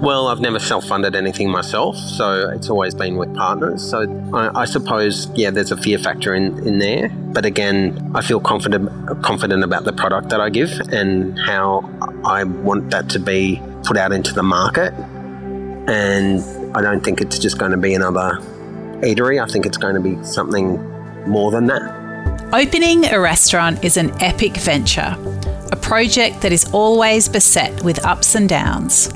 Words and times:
Well, 0.00 0.28
I've 0.28 0.40
never 0.40 0.60
self 0.60 0.86
funded 0.86 1.16
anything 1.16 1.50
myself, 1.50 1.96
so 1.96 2.50
it's 2.50 2.70
always 2.70 2.94
been 2.94 3.16
with 3.16 3.34
partners. 3.34 3.82
So 3.82 4.02
I, 4.32 4.62
I, 4.62 4.64
suppose, 4.64 5.28
yeah, 5.34 5.50
there's 5.50 5.72
a 5.72 5.76
fear 5.76 5.98
factor 5.98 6.34
in, 6.34 6.56
in 6.66 6.78
there. 6.78 7.08
But 7.08 7.44
again, 7.44 8.12
I 8.14 8.22
feel 8.22 8.38
confident 8.38 8.90
confident 9.22 9.64
about 9.64 9.84
the 9.84 9.92
product 9.92 10.28
that 10.28 10.40
I 10.40 10.50
give 10.50 10.70
and 10.92 11.36
how 11.40 11.90
I 12.24 12.44
want 12.44 12.90
that 12.90 13.08
to 13.10 13.18
be 13.18 13.60
put 13.84 13.96
out 13.96 14.12
into 14.12 14.32
the 14.32 14.42
market. 14.44 14.92
And 15.88 16.40
I 16.76 16.80
don't 16.80 17.02
think 17.02 17.20
it's 17.20 17.38
just 17.38 17.58
going 17.58 17.72
to 17.72 17.76
be 17.76 17.94
another 17.94 18.38
eatery. 19.00 19.42
I 19.42 19.50
think 19.50 19.66
it's 19.66 19.78
going 19.78 19.94
to 19.94 20.00
be 20.00 20.22
something 20.24 20.76
more 21.26 21.50
than 21.50 21.66
that. 21.66 22.50
Opening 22.52 23.04
a 23.06 23.18
restaurant 23.18 23.84
is 23.84 23.96
an 23.96 24.12
epic 24.22 24.56
venture, 24.58 25.16
a 25.72 25.76
project 25.76 26.40
that 26.42 26.52
is 26.52 26.70
always 26.72 27.28
beset 27.28 27.82
with 27.82 28.04
ups 28.06 28.36
and 28.36 28.48
downs. 28.48 29.12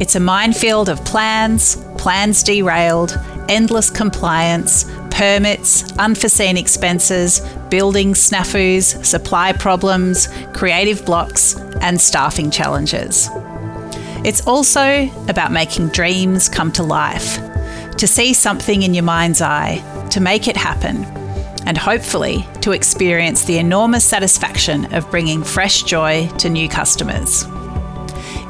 It's 0.00 0.14
a 0.14 0.20
minefield 0.20 0.88
of 0.88 1.04
plans, 1.04 1.76
plans 1.96 2.44
derailed, 2.44 3.18
endless 3.48 3.90
compliance, 3.90 4.84
permits, 5.10 5.92
unforeseen 5.98 6.56
expenses, 6.56 7.40
building 7.68 8.14
snafus, 8.14 9.04
supply 9.04 9.52
problems, 9.52 10.28
creative 10.52 11.04
blocks, 11.04 11.56
and 11.80 12.00
staffing 12.00 12.52
challenges. 12.52 13.28
It's 14.24 14.46
also 14.46 15.10
about 15.26 15.50
making 15.50 15.88
dreams 15.88 16.48
come 16.48 16.70
to 16.72 16.84
life, 16.84 17.40
to 17.96 18.06
see 18.06 18.34
something 18.34 18.82
in 18.82 18.94
your 18.94 19.04
mind's 19.04 19.40
eye, 19.40 19.82
to 20.10 20.20
make 20.20 20.46
it 20.46 20.56
happen, 20.56 21.04
and 21.66 21.76
hopefully 21.76 22.46
to 22.60 22.70
experience 22.70 23.44
the 23.44 23.58
enormous 23.58 24.04
satisfaction 24.04 24.92
of 24.94 25.10
bringing 25.10 25.42
fresh 25.42 25.82
joy 25.82 26.28
to 26.38 26.48
new 26.48 26.68
customers. 26.68 27.44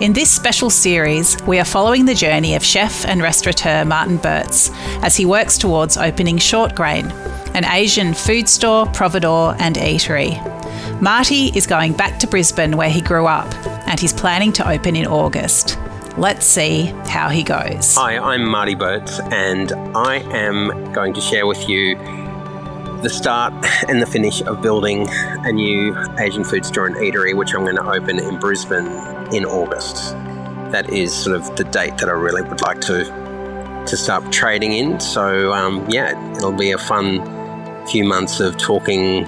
In 0.01 0.13
this 0.13 0.31
special 0.31 0.71
series, 0.71 1.37
we 1.45 1.59
are 1.59 1.65
following 1.65 2.05
the 2.05 2.15
journey 2.15 2.55
of 2.55 2.63
chef 2.63 3.05
and 3.05 3.21
restaurateur 3.21 3.85
Martin 3.85 4.17
Boetz 4.17 4.71
as 5.03 5.17
he 5.17 5.27
works 5.27 5.59
towards 5.59 5.97
opening 5.97 6.37
ShortGrain, 6.37 7.11
an 7.57 7.65
Asian 7.65 8.15
food 8.15 8.49
store, 8.49 8.87
providore, 8.87 9.57
and 9.59 9.75
eatery. 9.75 10.41
Marty 11.03 11.47
is 11.47 11.67
going 11.67 11.95
back 11.95 12.21
to 12.21 12.29
Brisbane 12.29 12.77
where 12.77 12.89
he 12.89 13.01
grew 13.01 13.27
up, 13.27 13.53
and 13.89 13.99
he's 13.99 14.13
planning 14.13 14.53
to 14.53 14.71
open 14.71 14.95
in 14.95 15.05
August. 15.05 15.77
Let's 16.17 16.47
see 16.47 16.85
how 17.07 17.29
he 17.29 17.43
goes. 17.43 17.97
Hi, 17.97 18.19
I'm 18.19 18.49
Marty 18.49 18.77
Boetz, 18.77 19.21
and 19.33 19.73
I 19.97 20.19
am 20.33 20.93
going 20.93 21.13
to 21.15 21.21
share 21.21 21.49
with 21.49 21.69
you 21.69 21.97
the 23.03 23.11
start 23.11 23.53
and 23.89 24.03
the 24.03 24.07
finish 24.07 24.43
of 24.43 24.61
building 24.63 25.07
a 25.11 25.53
new 25.53 25.97
Asian 26.19 26.45
food 26.45 26.65
store 26.65 26.87
and 26.87 26.97
eatery, 26.97 27.35
which 27.35 27.55
I'm 27.55 27.65
going 27.65 27.77
to 27.77 27.89
open 27.89 28.19
in 28.19 28.39
Brisbane 28.39 28.87
in 29.33 29.45
August. 29.45 30.13
That 30.73 30.91
is 30.91 31.15
sort 31.15 31.37
of 31.37 31.57
the 31.57 31.65
date 31.65 31.99
that 31.99 32.09
I 32.09 32.13
really 32.13 32.43
would 32.43 32.61
like 32.63 32.81
to 32.83 33.05
to 33.87 33.97
start 33.97 34.31
trading 34.31 34.73
in. 34.73 35.01
So 35.01 35.53
um, 35.53 35.89
yeah, 35.89 36.37
it'll 36.37 36.53
be 36.53 36.73
a 36.73 36.79
fun 36.79 37.87
few 37.87 38.05
months 38.05 38.39
of 38.41 38.57
talking 38.59 39.25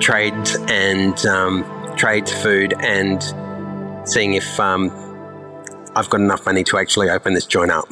trades 0.00 0.56
and 0.68 1.24
um, 1.26 1.64
trades 1.96 2.32
food 2.32 2.74
and 2.80 3.22
seeing 4.08 4.34
if 4.34 4.58
um, 4.58 4.90
I've 5.94 6.10
got 6.10 6.20
enough 6.20 6.44
money 6.44 6.64
to 6.64 6.78
actually 6.78 7.10
open 7.10 7.34
this 7.34 7.46
joint 7.46 7.70
up. 7.70 7.88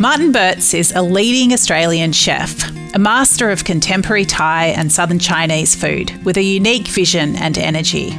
Martin 0.00 0.32
Boetz 0.32 0.74
is 0.74 0.92
a 0.92 1.02
leading 1.02 1.52
Australian 1.52 2.12
chef 2.12 2.70
a 2.94 2.98
master 2.98 3.50
of 3.50 3.64
contemporary 3.64 4.24
Thai 4.24 4.66
and 4.66 4.90
southern 4.90 5.18
Chinese 5.18 5.74
food 5.74 6.12
with 6.24 6.36
a 6.36 6.42
unique 6.42 6.88
vision 6.88 7.36
and 7.36 7.58
energy. 7.58 8.10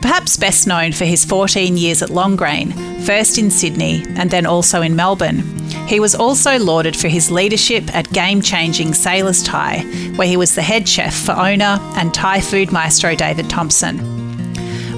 Perhaps 0.00 0.36
best 0.36 0.66
known 0.66 0.92
for 0.92 1.04
his 1.04 1.24
14 1.24 1.76
years 1.76 2.02
at 2.02 2.10
Longrain, 2.10 3.04
first 3.04 3.38
in 3.38 3.50
Sydney 3.50 4.04
and 4.16 4.30
then 4.30 4.46
also 4.46 4.80
in 4.82 4.94
Melbourne, 4.94 5.40
he 5.88 5.98
was 5.98 6.14
also 6.14 6.58
lauded 6.58 6.96
for 6.96 7.08
his 7.08 7.30
leadership 7.30 7.92
at 7.94 8.12
game 8.12 8.40
changing 8.40 8.94
Sailors 8.94 9.42
Thai, 9.42 9.80
where 10.14 10.28
he 10.28 10.36
was 10.36 10.54
the 10.54 10.62
head 10.62 10.88
chef 10.88 11.14
for 11.14 11.32
owner 11.32 11.78
and 11.96 12.14
Thai 12.14 12.40
food 12.40 12.70
maestro 12.70 13.16
David 13.16 13.50
Thompson. 13.50 13.98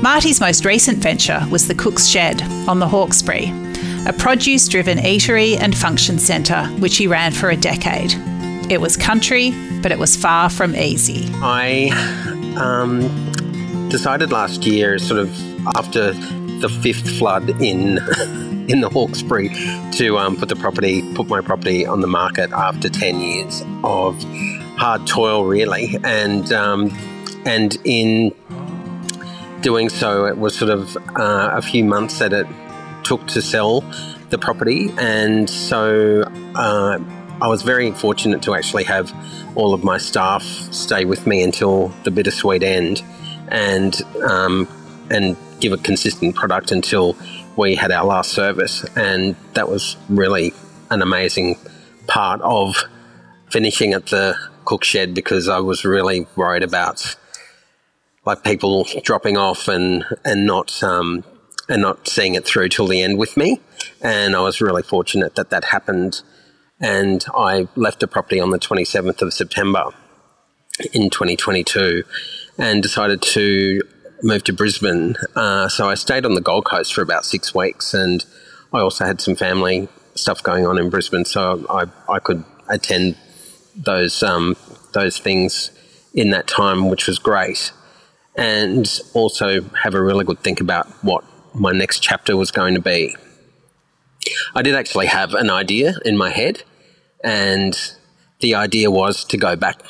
Marty's 0.03 0.41
most 0.41 0.65
recent 0.65 0.99
venture 0.99 1.45
was 1.51 1.67
the 1.67 1.75
Cook's 1.75 2.07
Shed 2.07 2.43
on 2.69 2.79
the 2.79 2.89
Hawkesbury, 2.89 3.51
a 4.07 4.13
produce 4.13 4.69
driven 4.69 4.99
eatery 4.99 5.59
and 5.59 5.77
function 5.77 6.19
centre 6.19 6.67
which 6.79 6.99
he 6.99 7.07
ran 7.07 7.33
for 7.33 7.51
a 7.51 7.57
decade. 7.57 8.15
It 8.71 8.83
was 8.83 8.99
country, 8.99 9.53
but 9.81 9.93
it 9.93 9.99
was 9.99 10.15
far 10.15 10.51
from 10.51 10.77
easy. 10.77 11.27
I 11.37 11.89
um, 12.59 13.01
decided 13.89 14.31
last 14.31 14.67
year, 14.67 14.99
sort 14.99 15.21
of 15.21 15.67
after 15.69 16.13
the 16.13 16.69
fifth 16.83 17.09
flood 17.19 17.49
in 17.63 17.99
in 18.69 18.83
the 18.83 18.91
Hawkesbury, 18.91 19.49
to 19.93 20.19
um, 20.19 20.37
put 20.37 20.51
the 20.51 20.57
property, 20.57 21.03
put 21.15 21.29
my 21.29 21.41
property 21.41 21.87
on 21.87 22.03
the 22.03 22.07
market 22.07 22.51
after 22.53 22.91
ten 22.91 23.21
years 23.21 23.63
of 23.85 24.23
hard 24.77 25.07
toil, 25.07 25.47
really, 25.47 25.97
and 26.05 26.53
um, 26.53 26.95
and 27.47 27.79
in 27.85 28.35
doing 29.63 29.89
so, 29.89 30.27
it 30.27 30.37
was 30.37 30.55
sort 30.55 30.71
of 30.71 30.95
uh, 31.17 31.53
a 31.55 31.63
few 31.63 31.85
months 31.85 32.19
that 32.19 32.35
it 32.35 32.47
took 33.03 33.27
to 33.29 33.41
sell 33.41 33.81
the 34.29 34.37
property, 34.37 34.93
and 34.99 35.49
so. 35.49 36.23
Uh, 36.55 36.99
I 37.41 37.47
was 37.47 37.63
very 37.63 37.93
fortunate 37.93 38.43
to 38.43 38.55
actually 38.55 38.85
have 38.85 39.13
all 39.55 39.73
of 39.73 39.85
my 39.85 39.99
staff 39.99 40.43
stay 40.43 41.05
with 41.05 41.27
me 41.27 41.43
until 41.43 41.89
the 42.03 42.11
bittersweet 42.11 42.65
end, 42.65 43.03
and 43.49 44.01
um, 44.23 44.69
and 45.11 45.37
give 45.61 45.73
a 45.73 45.77
consistent 45.77 46.35
product 46.35 46.73
until 46.73 47.17
we 47.57 47.77
had 47.77 47.93
our 47.93 48.05
last 48.05 48.33
service, 48.33 48.85
and 48.97 49.37
that 49.55 49.69
was 49.69 49.97
really 50.09 50.53
an 50.91 51.01
amazing 51.01 51.57
part 52.09 52.41
of 52.41 52.77
finishing 53.51 53.93
at 53.93 54.07
the 54.07 54.37
cook 54.65 54.83
shed 54.83 55.15
because 55.15 55.49
I 55.49 55.61
was 55.61 55.85
really 55.85 56.27
worried 56.35 56.65
about 56.65 57.17
like 58.27 58.43
people 58.43 58.87
dropping 59.05 59.37
off 59.37 59.69
and 59.69 60.05
and 60.25 60.45
not 60.45 60.83
um, 60.83 61.23
and 61.69 61.83
not 61.83 62.09
seeing 62.09 62.35
it 62.35 62.45
through 62.45 62.71
till 62.71 62.89
the 62.89 63.01
end 63.01 63.17
with 63.17 63.37
me, 63.37 63.61
and 64.03 64.35
I 64.35 64.41
was 64.41 64.61
really 64.61 64.83
fortunate 64.83 65.37
that 65.37 65.51
that 65.51 65.67
happened 65.67 66.23
and 66.81 67.25
I 67.35 67.69
left 67.77 68.01
the 68.01 68.09
property 68.09 68.41
on 68.41 68.51
the 68.51 68.59
27th 68.59 69.23
of 69.23 69.33
September 69.33 69.85
in 70.93 71.11
2022 71.11 72.05
and 72.59 72.83
decided 72.83 73.23
to 73.23 73.83
move 74.23 74.45
to 74.45 74.53
Brisbane. 74.53 75.17
Uh, 75.35 75.69
so 75.69 75.89
I 75.89 75.95
stayed 75.95 76.25
on 76.25 76.35
the 76.35 76.41
Gold 76.41 76.65
Coast 76.65 76.95
for 76.95 77.03
about 77.03 77.25
six 77.25 77.55
weeks, 77.55 77.95
and 77.95 78.25
I 78.73 78.81
also 78.81 79.05
had 79.05 79.21
some 79.21 79.37
family 79.37 79.89
stuff 80.15 80.43
going 80.43 80.67
on 80.67 80.79
in 80.79 80.91
Brisbane, 80.91 81.25
so 81.25 81.65
I, 81.71 81.85
I 82.13 82.19
could 82.19 82.45
attend 82.69 83.17
those 83.77 84.23
um, 84.23 84.57
those 84.93 85.19
things 85.19 85.71
in 86.15 86.31
that 86.31 86.47
time, 86.49 86.89
which 86.89 87.07
was 87.07 87.19
great, 87.19 87.73
and 88.37 89.01
also 89.15 89.63
have 89.83 89.95
a 89.95 90.03
really 90.03 90.25
good 90.25 90.41
think 90.41 90.61
about 90.61 90.87
what 91.05 91.25
my 91.55 91.73
next 91.73 92.01
chapter 92.01 92.37
was 92.37 92.51
going 92.51 92.75
to 92.75 92.81
be. 92.81 93.15
I 94.55 94.63
did 94.63 94.75
actually 94.75 95.07
have 95.07 95.35
an 95.35 95.51
idea 95.51 95.95
in 96.05 96.17
my 96.17 96.31
head, 96.31 96.63
and 97.23 97.77
the 98.41 98.55
idea 98.55 98.91
was 98.91 99.25
to 99.25 99.37
go 99.37 99.57
back 99.57 99.81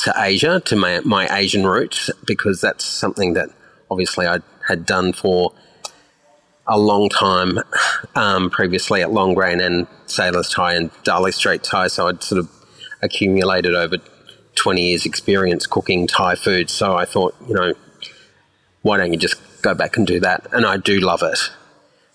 to 0.00 0.14
Asia, 0.16 0.60
to 0.66 0.76
my, 0.76 1.00
my 1.00 1.26
Asian 1.36 1.66
roots, 1.66 2.10
because 2.26 2.60
that's 2.60 2.84
something 2.84 3.32
that 3.34 3.48
obviously 3.90 4.26
I 4.26 4.40
had 4.66 4.84
done 4.84 5.12
for 5.12 5.52
a 6.66 6.78
long 6.78 7.08
time 7.08 7.58
um, 8.14 8.50
previously 8.50 9.02
at 9.02 9.08
Longrain 9.08 9.64
and 9.64 9.86
Sailors 10.06 10.50
Thai 10.50 10.74
and 10.74 10.90
Darley 11.04 11.32
Street 11.32 11.62
Thai. 11.62 11.86
So 11.86 12.08
I'd 12.08 12.22
sort 12.22 12.40
of 12.40 12.50
accumulated 13.02 13.74
over 13.74 13.96
20 14.56 14.88
years' 14.88 15.06
experience 15.06 15.66
cooking 15.66 16.06
Thai 16.06 16.34
food. 16.34 16.68
So 16.68 16.96
I 16.96 17.04
thought, 17.04 17.34
you 17.46 17.54
know, 17.54 17.74
why 18.82 18.96
don't 18.96 19.12
you 19.12 19.18
just 19.18 19.36
go 19.62 19.74
back 19.74 19.96
and 19.96 20.06
do 20.06 20.20
that? 20.20 20.46
And 20.52 20.66
I 20.66 20.76
do 20.76 21.00
love 21.00 21.22
it. 21.22 21.50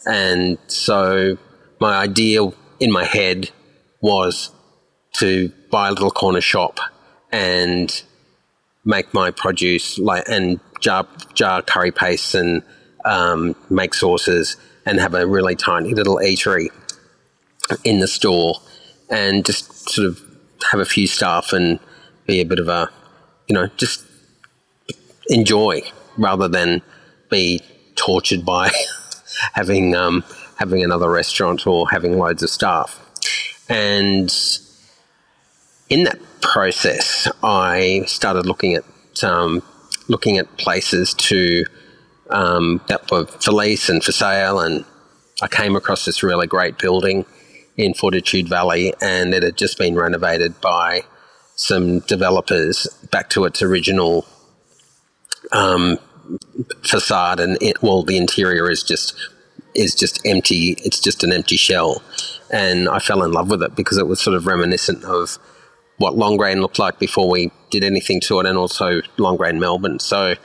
And 0.06 0.58
so 0.68 1.38
my 1.82 1.98
idea 1.98 2.44
in 2.80 2.92
my 2.92 3.04
head 3.04 3.50
was 4.02 4.52
to 5.14 5.52
buy 5.72 5.90
a 5.90 5.92
little 5.92 6.12
corner 6.12 6.40
shop 6.40 6.80
and 7.32 8.04
make 8.86 9.12
my 9.16 9.32
produce 9.32 9.98
like 9.98 10.24
and 10.30 10.60
jar 10.80 11.08
jar 11.34 11.62
curry 11.64 11.92
pastes 11.92 12.36
and 12.36 12.62
um, 13.04 13.56
make 13.70 13.96
sauces 13.96 14.58
and 14.86 15.00
have 15.00 15.16
a 15.16 15.26
really 15.26 15.56
tiny 15.56 15.94
little 15.94 16.18
eatery 16.18 16.68
in 17.84 18.00
the 18.00 18.08
store 18.08 18.54
and 19.10 19.44
just 19.44 19.90
sort 19.90 20.08
of 20.08 20.22
have 20.72 20.80
a 20.80 20.86
few 20.86 21.08
staff 21.08 21.52
and 21.52 21.80
be 22.28 22.40
a 22.42 22.46
bit 22.46 22.60
of 22.60 22.68
a 22.68 22.90
you 23.48 23.56
know 23.56 23.68
just 23.78 24.06
enjoy 25.30 25.82
rather 26.16 26.48
than 26.48 26.82
be 27.32 27.60
tortured 27.96 28.46
by 28.46 28.70
having 29.54 29.96
um, 29.96 30.24
having 30.62 30.84
another 30.84 31.10
restaurant 31.10 31.66
or 31.66 31.90
having 31.90 32.20
loads 32.20 32.44
of 32.44 32.50
staff. 32.52 33.04
And 33.68 34.32
in 35.90 36.04
that 36.04 36.20
process, 36.42 37.28
I 37.42 38.04
started 38.06 38.46
looking 38.46 38.76
at 38.76 38.84
um, 39.24 39.64
looking 40.08 40.38
at 40.38 40.46
places 40.58 41.16
to 41.16 41.66
um, 42.30 42.80
that 42.90 43.10
were 43.10 43.26
for 43.26 43.52
lease 43.52 43.90
and 43.90 44.04
for 44.04 44.12
sale, 44.12 44.60
and 44.60 44.86
I 45.42 45.48
came 45.48 45.76
across 45.76 46.06
this 46.06 46.22
really 46.22 46.46
great 46.46 46.78
building 46.78 47.26
in 47.76 47.96
Fortitude 47.96 48.48
Valley, 48.48 48.94
and 49.02 49.34
it 49.34 49.42
had 49.42 49.58
just 49.58 49.80
been 49.80 49.96
renovated 49.96 50.62
by 50.62 51.04
some 51.56 52.00
developers 52.02 52.86
back 53.10 53.30
to 53.32 53.46
its 53.46 53.64
original 53.64 54.28
um, 55.52 55.98
facade, 56.84 57.40
and 57.40 57.58
it, 57.62 57.82
well, 57.82 58.04
the 58.04 58.18
interior 58.18 58.70
is 58.70 58.84
just 58.84 59.16
is 59.76 59.96
just 59.96 60.26
empty. 60.26 60.76
It's 60.84 61.00
just 61.00 61.24
an 61.24 61.32
empty 61.32 61.58
shell, 61.58 62.02
and 62.50 62.90
I 62.90 63.00
fell 63.00 63.24
in 63.24 63.32
love 63.32 63.50
with 63.50 63.64
it 63.64 63.76
because 63.76 63.98
it 63.98 64.08
was 64.08 64.20
sort 64.20 64.36
of 64.36 64.48
reminiscent 64.48 65.04
of 65.04 65.38
what 65.98 66.16
Longrain 66.16 66.62
looked 66.62 66.80
like 66.80 66.98
before 67.00 67.30
we 67.30 67.52
did 67.70 67.84
anything 67.84 68.20
to 68.22 68.40
it, 68.40 68.46
and 68.46 68.58
also 68.58 69.02
Longrain 69.18 69.60
Melbourne. 69.60 70.00
So 70.00 70.36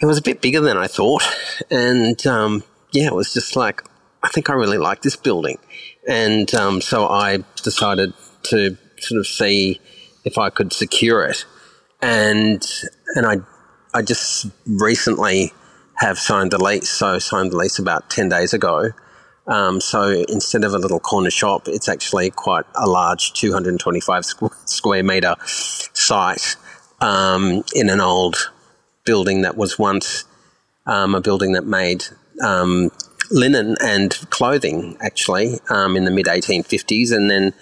it 0.00 0.06
was 0.06 0.18
a 0.18 0.22
bit 0.22 0.40
bigger 0.40 0.60
than 0.60 0.76
I 0.76 0.86
thought, 0.86 1.22
and 1.70 2.24
um, 2.26 2.62
yeah, 2.92 3.06
it 3.06 3.14
was 3.14 3.32
just 3.32 3.56
like 3.56 3.82
I 4.22 4.28
think 4.28 4.50
I 4.50 4.54
really 4.54 4.78
like 4.78 5.02
this 5.02 5.16
building, 5.16 5.58
and 6.08 6.52
um, 6.54 6.80
so 6.80 7.06
I 7.06 7.44
decided 7.62 8.12
to 8.44 8.76
sort 8.98 9.18
of 9.20 9.26
see 9.26 9.80
if 10.24 10.38
I 10.38 10.50
could 10.50 10.72
secure 10.72 11.24
it, 11.24 11.44
and 12.02 12.66
and 13.14 13.26
I 13.26 13.36
I 13.94 14.02
just 14.02 14.46
recently 14.66 15.52
have 15.96 16.18
signed 16.18 16.50
the 16.50 16.62
lease. 16.62 16.88
So 16.88 17.18
signed 17.18 17.52
the 17.52 17.56
lease 17.56 17.78
about 17.78 18.10
ten 18.10 18.28
days 18.28 18.52
ago. 18.52 18.90
Um, 19.46 19.80
so 19.80 20.24
instead 20.28 20.64
of 20.64 20.74
a 20.74 20.78
little 20.78 20.98
corner 20.98 21.30
shop, 21.30 21.68
it's 21.68 21.88
actually 21.88 22.30
quite 22.30 22.64
a 22.74 22.86
large 22.88 23.32
225 23.34 24.22
squ- 24.24 24.68
square 24.68 25.04
meter 25.04 25.36
site 25.44 26.56
um, 27.00 27.62
in 27.72 27.88
an 27.88 28.00
old 28.00 28.50
building 29.04 29.42
that 29.42 29.56
was 29.56 29.78
once 29.78 30.24
um, 30.86 31.14
a 31.14 31.20
building 31.20 31.52
that 31.52 31.64
made 31.64 32.04
um, 32.42 32.90
linen 33.30 33.76
and 33.80 34.12
clothing, 34.30 34.96
actually, 35.00 35.58
um, 35.70 35.96
in 35.96 36.04
the 36.04 36.10
mid 36.10 36.26
1850s, 36.26 37.12
and 37.12 37.30
then 37.30 37.52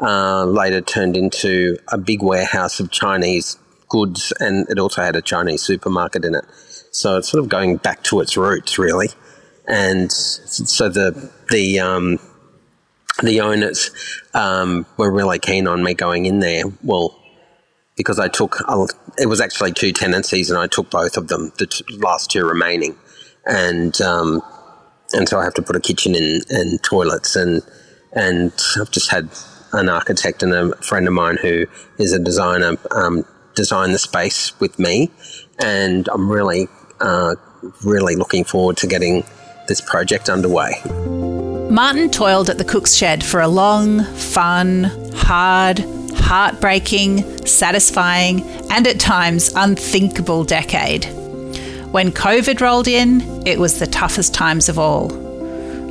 uh, 0.00 0.44
later 0.44 0.80
turned 0.80 1.16
into 1.16 1.76
a 1.88 1.98
big 1.98 2.22
warehouse 2.22 2.80
of 2.80 2.90
Chinese 2.90 3.58
goods, 3.88 4.32
and 4.40 4.68
it 4.68 4.78
also 4.78 5.02
had 5.02 5.16
a 5.16 5.22
Chinese 5.22 5.62
supermarket 5.62 6.24
in 6.24 6.34
it. 6.34 6.44
So 6.92 7.16
it's 7.16 7.28
sort 7.28 7.42
of 7.42 7.48
going 7.48 7.78
back 7.78 8.02
to 8.04 8.20
its 8.20 8.36
roots, 8.36 8.78
really. 8.78 9.08
And 9.66 10.12
so 10.12 10.88
the 10.88 11.30
the 11.50 11.80
um, 11.80 12.18
the 13.22 13.40
owners 13.40 13.90
um, 14.34 14.86
were 14.96 15.10
really 15.10 15.38
keen 15.38 15.66
on 15.66 15.82
me 15.82 15.94
going 15.94 16.26
in 16.26 16.40
there. 16.40 16.64
Well, 16.82 17.18
because 17.96 18.18
I 18.18 18.28
took 18.28 18.58
it 19.18 19.26
was 19.26 19.40
actually 19.40 19.72
two 19.72 19.92
tenancies, 19.92 20.50
and 20.50 20.58
I 20.58 20.66
took 20.66 20.90
both 20.90 21.16
of 21.16 21.28
them, 21.28 21.52
the 21.58 21.66
t- 21.66 21.84
last 21.96 22.30
two 22.30 22.44
remaining, 22.44 22.96
and 23.46 23.98
um, 24.00 24.42
and 25.12 25.28
so 25.28 25.38
I 25.38 25.44
have 25.44 25.54
to 25.54 25.62
put 25.62 25.76
a 25.76 25.80
kitchen 25.80 26.14
in 26.14 26.42
and 26.50 26.82
toilets, 26.82 27.36
and 27.36 27.62
and 28.12 28.52
I've 28.78 28.90
just 28.90 29.10
had 29.10 29.30
an 29.72 29.88
architect 29.88 30.42
and 30.42 30.52
a 30.52 30.76
friend 30.82 31.06
of 31.06 31.14
mine 31.14 31.38
who 31.40 31.66
is 31.98 32.12
a 32.12 32.18
designer 32.18 32.76
um, 32.90 33.24
design 33.54 33.92
the 33.92 33.98
space 33.98 34.58
with 34.60 34.78
me, 34.78 35.10
and 35.58 36.08
I'm 36.08 36.30
really 36.30 36.68
uh, 37.02 37.34
really 37.84 38.16
looking 38.16 38.44
forward 38.44 38.76
to 38.78 38.86
getting 38.86 39.24
this 39.68 39.80
project 39.80 40.28
underway. 40.28 40.80
Martin 41.70 42.10
toiled 42.10 42.50
at 42.50 42.58
the 42.58 42.64
cook's 42.64 42.94
shed 42.94 43.24
for 43.24 43.40
a 43.40 43.48
long, 43.48 44.04
fun, 44.04 44.84
hard, 45.14 45.78
heartbreaking, 46.14 47.46
satisfying, 47.46 48.42
and 48.70 48.86
at 48.86 49.00
times 49.00 49.52
unthinkable 49.56 50.44
decade. 50.44 51.04
When 51.92 52.10
COVID 52.10 52.60
rolled 52.60 52.88
in, 52.88 53.46
it 53.46 53.58
was 53.58 53.78
the 53.78 53.86
toughest 53.86 54.34
times 54.34 54.68
of 54.68 54.78
all. 54.78 55.12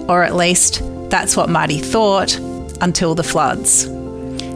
Or 0.10 0.24
at 0.24 0.36
least, 0.36 0.82
that's 1.10 1.38
what 1.38 1.50
Marty 1.50 1.80
thought 1.80 2.38
until 2.82 3.16
the 3.16 3.24
floods. 3.24 3.84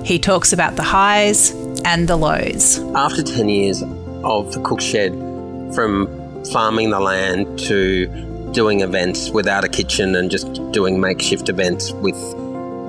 He 0.04 0.20
talks 0.20 0.54
about 0.54 0.76
the 0.76 0.84
highs 0.84 1.52
and 1.86 2.08
the 2.08 2.16
lows. 2.16 2.80
After 2.96 3.24
10 3.24 3.50
years 3.50 3.84
of 4.24 4.54
the 4.54 4.62
cook 4.64 4.82
shed, 4.82 5.14
from 5.74 6.25
farming 6.52 6.92
the 6.92 7.00
land 7.00 7.60
to 7.60 8.08
doing 8.52 8.82
events 8.82 9.30
without 9.30 9.64
a 9.64 9.68
kitchen 9.68 10.16
and 10.16 10.32
just 10.32 10.48
doing 10.72 11.00
makeshift 11.00 11.50
events 11.50 11.92
with, 11.92 12.16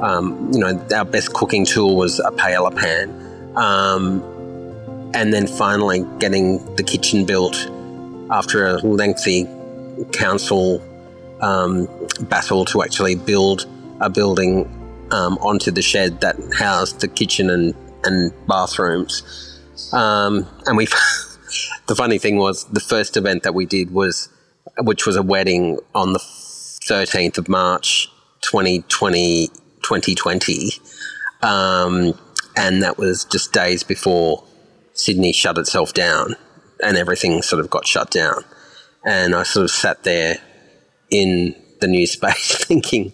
um, 0.03 0.51
you 0.53 0.61
know, 0.61 0.81
our 0.95 1.05
best 1.05 1.33
cooking 1.33 1.65
tool 1.65 1.97
was 1.97 2.21
a 2.21 2.31
paella 2.31 2.75
pan. 2.75 3.11
Um, 3.57 4.23
and 5.15 5.33
then 5.33 5.47
finally 5.47 6.05
getting 6.19 6.59
the 6.77 6.83
kitchen 6.83 7.25
built 7.25 7.57
after 8.31 8.67
a 8.67 8.75
lengthy 8.79 9.49
council 10.13 10.83
um, 11.41 11.89
battle 12.23 12.65
to 12.67 12.83
actually 12.83 13.15
build 13.15 13.67
a 14.01 14.11
building 14.11 14.65
um, 15.11 15.39
onto 15.39 15.71
the 15.71 15.83
shed 15.83 16.21
that 16.21 16.37
housed 16.59 17.01
the 17.01 17.09
kitchen 17.09 17.51
and, 17.51 17.75
and 18.05 18.33
bathrooms. 18.47 19.23
Um, 19.93 20.47
and 20.67 20.77
we, 20.77 20.87
the 21.87 21.95
funny 21.95 22.19
thing 22.19 22.37
was, 22.37 22.65
the 22.65 22.81
first 22.81 23.17
event 23.17 23.43
that 23.45 23.55
we 23.55 23.67
did 23.67 23.91
was, 23.91 24.29
which 24.79 25.07
was 25.07 25.17
a 25.17 25.23
wedding 25.23 25.79
on 25.95 26.13
the 26.13 26.19
13th 26.19 27.39
of 27.39 27.49
March, 27.49 28.11
2020, 28.43 29.49
2020. 29.83 30.73
Um, 31.43 32.19
and 32.57 32.83
that 32.83 32.99
was 32.99 33.25
just 33.25 33.53
days 33.53 33.83
before 33.83 34.45
Sydney 34.95 35.33
shut 35.33 35.59
itself 35.59 35.93
down 35.93 36.37
and 36.83 36.97
everything 36.97 37.43
sort 37.43 37.61
of 37.61 37.71
got 37.71 37.87
shut 37.87 38.11
down. 38.11 38.45
And 39.05 39.35
I 39.35 39.45
sort 39.45 39.65
of 39.65 39.71
sat 39.71 40.03
there 40.03 40.39
in 41.11 41.55
the 41.81 41.87
new 41.87 42.07
space 42.07 42.57
thinking, 42.65 43.13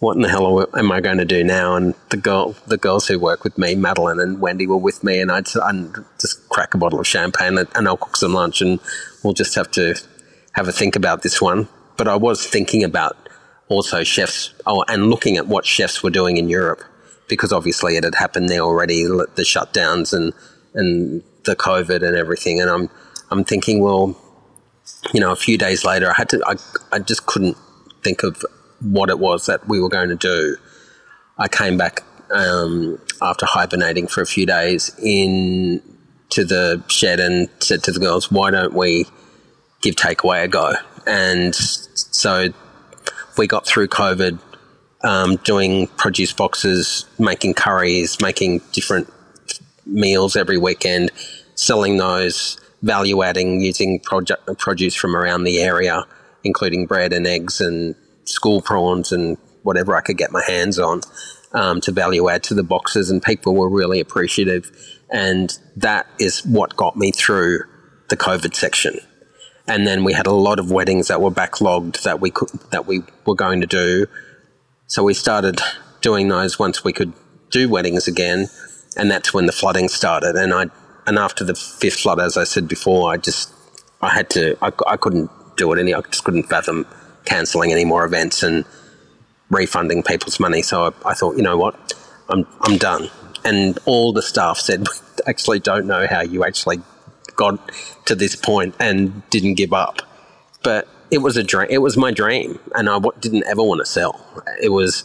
what 0.00 0.16
in 0.16 0.22
the 0.22 0.28
hell 0.28 0.66
am 0.76 0.92
I 0.92 1.00
going 1.00 1.18
to 1.18 1.24
do 1.24 1.42
now? 1.42 1.74
And 1.74 1.94
the 2.10 2.16
girl, 2.16 2.54
the 2.66 2.76
girls 2.76 3.06
who 3.08 3.18
work 3.18 3.44
with 3.44 3.56
me, 3.56 3.74
Madeline 3.74 4.20
and 4.20 4.40
Wendy, 4.40 4.66
were 4.66 4.76
with 4.76 5.02
me, 5.02 5.20
and 5.20 5.32
I'd, 5.32 5.48
I'd 5.56 5.94
just 6.20 6.48
crack 6.48 6.74
a 6.74 6.78
bottle 6.78 7.00
of 7.00 7.06
champagne 7.06 7.58
and 7.58 7.88
I'll 7.88 7.96
cook 7.96 8.16
some 8.16 8.34
lunch, 8.34 8.60
and 8.60 8.78
we'll 9.22 9.32
just 9.32 9.54
have 9.54 9.70
to 9.72 9.94
have 10.52 10.68
a 10.68 10.72
think 10.72 10.96
about 10.96 11.22
this 11.22 11.40
one. 11.40 11.68
But 11.96 12.08
I 12.08 12.16
was 12.16 12.46
thinking 12.46 12.84
about 12.84 13.16
also 13.68 14.04
chefs, 14.04 14.52
oh, 14.66 14.84
and 14.88 15.08
looking 15.08 15.36
at 15.38 15.46
what 15.46 15.64
chefs 15.64 16.02
were 16.02 16.10
doing 16.10 16.36
in 16.36 16.48
Europe, 16.48 16.82
because 17.28 17.52
obviously 17.52 17.96
it 17.96 18.04
had 18.04 18.14
happened 18.14 18.48
there 18.48 18.60
already, 18.60 19.04
the 19.04 19.42
shutdowns 19.42 20.12
and 20.12 20.32
and 20.74 21.22
the 21.44 21.56
COVID 21.56 22.06
and 22.06 22.16
everything. 22.16 22.60
And 22.60 22.68
I'm 22.68 22.90
I'm 23.30 23.44
thinking, 23.44 23.80
well, 23.80 24.14
you 25.14 25.20
know, 25.20 25.32
a 25.32 25.36
few 25.36 25.56
days 25.56 25.84
later, 25.84 26.10
I 26.10 26.14
had 26.14 26.28
to, 26.30 26.42
I, 26.46 26.56
I 26.92 26.98
just 26.98 27.26
couldn't 27.26 27.56
think 28.02 28.22
of 28.22 28.44
what 28.80 29.10
it 29.10 29.18
was 29.18 29.46
that 29.46 29.66
we 29.68 29.80
were 29.80 29.88
going 29.88 30.08
to 30.08 30.16
do. 30.16 30.56
I 31.38 31.48
came 31.48 31.76
back 31.76 32.02
um, 32.30 32.98
after 33.22 33.46
hibernating 33.46 34.06
for 34.06 34.20
a 34.20 34.26
few 34.26 34.46
days 34.46 34.94
in 35.02 35.82
to 36.30 36.44
the 36.44 36.82
shed 36.88 37.20
and 37.20 37.48
said 37.60 37.82
to 37.84 37.92
the 37.92 38.00
girls, 38.00 38.30
"Why 38.30 38.50
don't 38.50 38.74
we 38.74 39.06
give 39.80 39.96
takeaway 39.96 40.44
a 40.44 40.48
go?" 40.48 40.74
And 41.06 41.54
so 41.54 42.48
we 43.38 43.46
got 43.46 43.66
through 43.66 43.88
COVID, 43.88 44.38
um, 45.04 45.36
doing 45.36 45.86
produce 45.98 46.32
boxes, 46.32 47.06
making 47.18 47.54
curries, 47.54 48.20
making 48.20 48.60
different 48.72 49.12
meals 49.84 50.36
every 50.36 50.58
weekend, 50.58 51.10
selling 51.54 51.96
those, 51.96 52.58
value 52.82 53.22
adding 53.22 53.60
using 53.60 54.00
produ- 54.00 54.58
produce 54.58 54.94
from 54.94 55.14
around 55.14 55.44
the 55.44 55.60
area, 55.60 56.04
including 56.44 56.86
bread 56.86 57.12
and 57.12 57.26
eggs 57.26 57.60
and 57.60 57.94
school 58.26 58.60
prawns 58.60 59.12
and 59.12 59.38
whatever 59.62 59.96
I 59.96 60.00
could 60.00 60.16
get 60.16 60.30
my 60.30 60.42
hands 60.46 60.78
on 60.78 61.00
um, 61.52 61.80
to 61.82 61.92
value 61.92 62.28
add 62.28 62.42
to 62.44 62.54
the 62.54 62.62
boxes. 62.62 63.10
And 63.10 63.22
people 63.22 63.54
were 63.54 63.68
really 63.68 64.00
appreciative. 64.00 64.70
And 65.10 65.56
that 65.76 66.06
is 66.18 66.44
what 66.44 66.76
got 66.76 66.96
me 66.96 67.12
through 67.12 67.60
the 68.08 68.16
COVID 68.16 68.54
section. 68.54 68.98
And 69.68 69.86
then 69.86 70.04
we 70.04 70.12
had 70.12 70.26
a 70.26 70.32
lot 70.32 70.58
of 70.58 70.70
weddings 70.70 71.08
that 71.08 71.20
were 71.20 71.30
backlogged 71.30 72.02
that 72.02 72.20
we 72.20 72.30
could, 72.30 72.50
that 72.70 72.86
we 72.86 73.02
were 73.24 73.34
going 73.34 73.60
to 73.60 73.66
do. 73.66 74.06
So 74.86 75.02
we 75.02 75.14
started 75.14 75.60
doing 76.00 76.28
those 76.28 76.58
once 76.58 76.84
we 76.84 76.92
could 76.92 77.12
do 77.50 77.68
weddings 77.68 78.06
again, 78.06 78.48
and 78.96 79.10
that's 79.10 79.34
when 79.34 79.46
the 79.46 79.52
flooding 79.52 79.88
started. 79.88 80.36
And 80.36 80.52
I 80.52 80.66
and 81.06 81.18
after 81.18 81.44
the 81.44 81.54
fifth 81.54 82.00
flood, 82.00 82.20
as 82.20 82.36
I 82.36 82.44
said 82.44 82.68
before, 82.68 83.12
I 83.12 83.16
just 83.16 83.52
I 84.00 84.10
had 84.10 84.30
to 84.30 84.56
I, 84.62 84.72
I 84.86 84.96
couldn't 84.96 85.30
do 85.56 85.72
it 85.72 85.78
any. 85.80 85.94
I 85.94 86.00
just 86.02 86.24
couldn't 86.24 86.44
fathom 86.44 86.86
cancelling 87.26 87.72
any 87.72 87.84
more 87.84 88.04
events 88.04 88.42
and 88.42 88.64
refunding 89.50 90.02
people's 90.02 90.40
money. 90.40 90.62
So 90.62 90.86
I, 90.86 91.10
I, 91.10 91.14
thought, 91.14 91.36
you 91.36 91.42
know 91.42 91.56
what, 91.56 91.94
I'm 92.28 92.46
I'm 92.62 92.78
done. 92.78 93.10
And 93.44 93.78
all 93.84 94.12
the 94.12 94.22
staff 94.22 94.58
said, 94.58 94.80
we 94.80 94.86
actually 95.26 95.60
don't 95.60 95.86
know 95.86 96.06
how 96.08 96.22
you 96.22 96.44
actually 96.44 96.78
got 97.36 97.60
to 98.06 98.14
this 98.14 98.34
point 98.34 98.74
and 98.80 99.28
didn't 99.30 99.54
give 99.54 99.72
up. 99.72 100.02
But 100.62 100.88
it 101.10 101.18
was 101.18 101.36
a 101.36 101.44
dream. 101.44 101.68
It 101.70 101.78
was 101.78 101.96
my 101.96 102.10
dream, 102.10 102.58
and 102.74 102.88
I 102.88 102.98
didn't 103.20 103.44
ever 103.46 103.62
want 103.62 103.80
to 103.80 103.86
sell. 103.86 104.24
It 104.60 104.70
was 104.70 105.04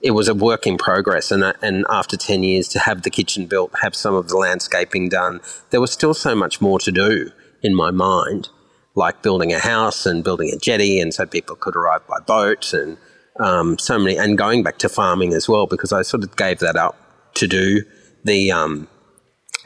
it 0.00 0.12
was 0.12 0.28
a 0.28 0.34
work 0.34 0.66
in 0.66 0.78
progress. 0.78 1.30
And, 1.30 1.42
and 1.62 1.84
after 1.88 2.16
10 2.16 2.42
years, 2.42 2.68
to 2.68 2.78
have 2.78 3.02
the 3.02 3.10
kitchen 3.10 3.46
built, 3.46 3.72
have 3.82 3.94
some 3.94 4.14
of 4.14 4.28
the 4.28 4.36
landscaping 4.36 5.08
done, 5.08 5.40
there 5.70 5.80
was 5.80 5.90
still 5.90 6.14
so 6.14 6.34
much 6.34 6.60
more 6.60 6.78
to 6.80 6.92
do 6.92 7.32
in 7.62 7.74
my 7.74 7.90
mind. 7.90 8.48
Like 8.96 9.22
building 9.22 9.52
a 9.52 9.58
house 9.58 10.06
and 10.06 10.24
building 10.24 10.50
a 10.52 10.56
jetty, 10.56 10.98
and 10.98 11.14
so 11.14 11.26
people 11.26 11.54
could 11.54 11.76
arrive 11.76 12.06
by 12.08 12.18
boat 12.20 12.72
and 12.72 12.96
um, 13.38 13.78
so 13.78 13.98
many, 13.98 14.16
and 14.16 14.38
going 14.38 14.62
back 14.62 14.78
to 14.78 14.88
farming 14.88 15.34
as 15.34 15.48
well 15.48 15.66
because 15.66 15.92
I 15.92 16.02
sort 16.02 16.24
of 16.24 16.34
gave 16.36 16.58
that 16.60 16.76
up 16.76 16.96
to 17.34 17.46
do 17.46 17.82
the 18.24 18.50
um, 18.50 18.88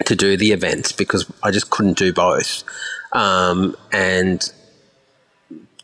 to 0.04 0.16
do 0.16 0.36
the 0.36 0.52
events 0.52 0.92
because 0.92 1.30
I 1.42 1.50
just 1.50 1.70
couldn't 1.70 1.96
do 1.96 2.12
both, 2.12 2.64
um, 3.12 3.76
and 3.92 4.52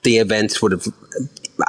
the 0.03 0.19
events 0.19 0.61
would 0.61 0.73
have 0.73 0.87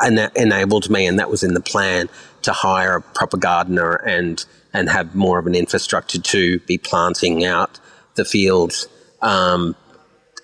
ena- 0.03 0.31
enabled 0.35 0.89
me, 0.89 1.05
and 1.05 1.19
that 1.19 1.29
was 1.29 1.43
in 1.43 1.53
the 1.53 1.61
plan 1.61 2.09
to 2.41 2.51
hire 2.51 2.95
a 2.95 3.01
proper 3.01 3.37
gardener 3.37 3.93
and 3.93 4.43
and 4.73 4.89
have 4.89 5.15
more 5.15 5.37
of 5.39 5.47
an 5.47 5.55
infrastructure 5.55 6.19
to 6.19 6.59
be 6.61 6.77
planting 6.77 7.45
out 7.45 7.79
the 8.15 8.25
fields 8.25 8.87
um, 9.21 9.75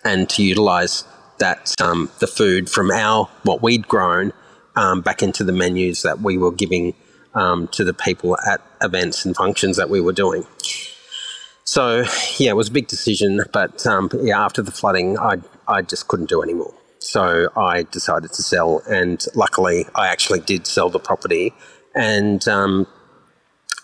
and 0.03 0.29
to 0.29 0.43
utilize 0.43 1.03
that 1.43 1.75
um, 1.81 2.09
the 2.19 2.27
food 2.27 2.69
from 2.69 2.89
our 2.89 3.25
what 3.43 3.61
we'd 3.61 3.85
grown 3.85 4.31
um, 4.77 5.01
back 5.01 5.21
into 5.21 5.43
the 5.43 5.51
menus 5.51 6.01
that 6.01 6.21
we 6.21 6.37
were 6.37 6.53
giving 6.53 6.93
um, 7.33 7.67
to 7.67 7.83
the 7.83 7.93
people 7.93 8.37
at 8.47 8.61
events 8.81 9.25
and 9.25 9.35
functions 9.35 9.75
that 9.75 9.89
we 9.89 9.99
were 9.99 10.13
doing. 10.13 10.45
So 11.65 12.05
yeah, 12.37 12.51
it 12.51 12.55
was 12.55 12.69
a 12.69 12.71
big 12.71 12.87
decision, 12.87 13.41
but 13.51 13.85
um, 13.85 14.09
yeah, 14.21 14.43
after 14.43 14.61
the 14.61 14.71
flooding, 14.71 15.17
I 15.17 15.41
I 15.67 15.81
just 15.81 16.07
couldn't 16.07 16.29
do 16.29 16.41
anymore. 16.41 16.73
So 16.99 17.49
I 17.57 17.83
decided 17.83 18.31
to 18.31 18.41
sell, 18.41 18.81
and 18.89 19.25
luckily, 19.35 19.85
I 19.93 20.07
actually 20.07 20.39
did 20.39 20.65
sell 20.65 20.89
the 20.89 20.99
property, 20.99 21.53
and 21.93 22.47
um, 22.47 22.87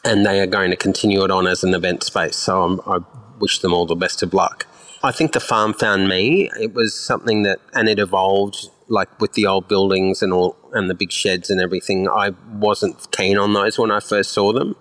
and 0.06 0.26
they 0.26 0.40
are 0.40 0.48
going 0.48 0.72
to 0.72 0.78
continue 0.78 1.26
it 1.26 1.32
on 1.32 1.46
as 1.46 1.64
an 1.64 1.74
event 1.74 2.04
space. 2.04 2.38
So 2.38 2.64
I'm, 2.64 2.80
I 2.86 3.00
wish 3.40 3.60
them 3.60 3.74
all 3.74 3.86
the 3.86 3.96
best 3.96 4.24
of 4.24 4.34
luck. 4.34 4.66
I 5.02 5.12
think 5.12 5.32
the 5.32 5.40
farm 5.40 5.74
found 5.74 6.10
me. 6.10 6.50
It 6.60 6.74
was 6.74 6.94
something 6.94 7.44
that, 7.44 7.60
and 7.74 7.88
it 7.88 8.00
evolved 8.00 8.70
like 8.88 9.22
with 9.22 9.34
the 9.34 9.46
old 9.46 9.68
buildings 9.68 10.22
and 10.22 10.34
all, 10.34 10.58
and 10.74 10.90
the 10.90 10.96
big 10.96 11.12
sheds 11.12 11.50
and 11.50 11.62
everything. 11.62 12.10
I 12.10 12.32
wasn't 12.54 13.12
keen 13.12 13.38
on 13.38 13.54
those 13.54 13.80
when 13.80 13.92
I 13.92 14.00
first 14.00 14.32
saw 14.32 14.52
them, 14.52 14.76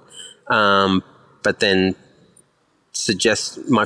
um, 0.48 1.04
but 1.42 1.60
then 1.60 1.94
suggest 2.92 3.68
my 3.68 3.84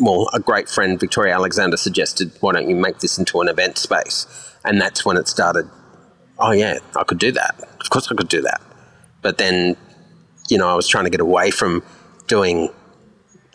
well, 0.00 0.28
a 0.32 0.40
great 0.40 0.68
friend 0.68 0.98
Victoria 0.98 1.34
Alexander 1.34 1.76
suggested, 1.76 2.32
why 2.40 2.52
don't 2.52 2.68
you 2.68 2.74
make 2.74 2.98
this 2.98 3.18
into 3.18 3.40
an 3.40 3.48
event 3.48 3.78
space? 3.78 4.26
And 4.64 4.80
that's 4.80 5.04
when 5.04 5.16
it 5.16 5.28
started. 5.28 5.68
Oh 6.38 6.50
yeah, 6.50 6.78
I 6.96 7.04
could 7.04 7.18
do 7.18 7.30
that. 7.32 7.54
Of 7.80 7.90
course, 7.90 8.10
I 8.10 8.14
could 8.14 8.28
do 8.28 8.42
that. 8.42 8.60
But 9.22 9.38
then, 9.38 9.76
you 10.48 10.58
know, 10.58 10.68
I 10.68 10.74
was 10.74 10.88
trying 10.88 11.04
to 11.04 11.10
get 11.10 11.20
away 11.20 11.50
from 11.50 11.82
doing 12.26 12.70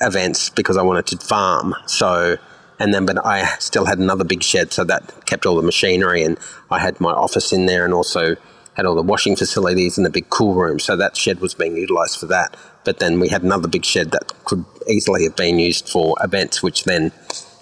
events 0.02 0.50
because 0.50 0.78
I 0.78 0.82
wanted 0.82 1.08
to 1.08 1.18
farm. 1.18 1.76
So, 1.86 2.38
and 2.80 2.94
then, 2.94 3.06
but 3.06 3.26
I 3.26 3.46
still 3.60 3.86
had 3.86 4.00
another 4.00 4.24
big 4.24 4.44
shed, 4.44 4.72
so 4.72 4.84
that 4.86 5.26
kept 5.26 5.46
all 5.46 5.56
the 5.56 5.62
machinery, 5.62 6.24
and 6.24 6.38
I 6.72 6.80
had 6.80 7.00
my 7.00 7.12
office 7.12 7.52
in 7.52 7.66
there, 7.66 7.86
and 7.86 7.94
also 7.94 8.36
had 8.76 8.86
all 8.86 8.96
the 8.96 9.04
washing 9.04 9.36
facilities 9.36 9.98
and 9.98 10.06
the 10.06 10.10
big 10.10 10.30
cool 10.30 10.54
room. 10.56 10.80
So 10.80 10.96
that 10.96 11.18
shed 11.18 11.42
was 11.42 11.54
being 11.54 11.76
utilised 11.76 12.20
for 12.20 12.28
that. 12.28 12.56
But 12.86 13.00
then 13.00 13.20
we 13.20 13.28
had 13.28 13.44
another 13.44 13.68
big 13.68 13.84
shed 13.84 14.12
that 14.12 14.32
could 14.46 14.64
easily 14.88 15.24
have 15.26 15.36
been 15.36 15.60
used 15.60 15.90
for 15.90 16.16
events, 16.24 16.64
which 16.64 16.86
then 16.86 17.12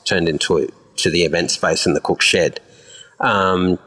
turned 0.06 0.30
into 0.30 0.72
to 0.98 1.10
the 1.10 1.24
event 1.24 1.52
space 1.52 1.86
in 1.86 1.94
the 1.94 2.02
cook 2.02 2.22
shed. 2.22 2.60
Um, 3.20 3.80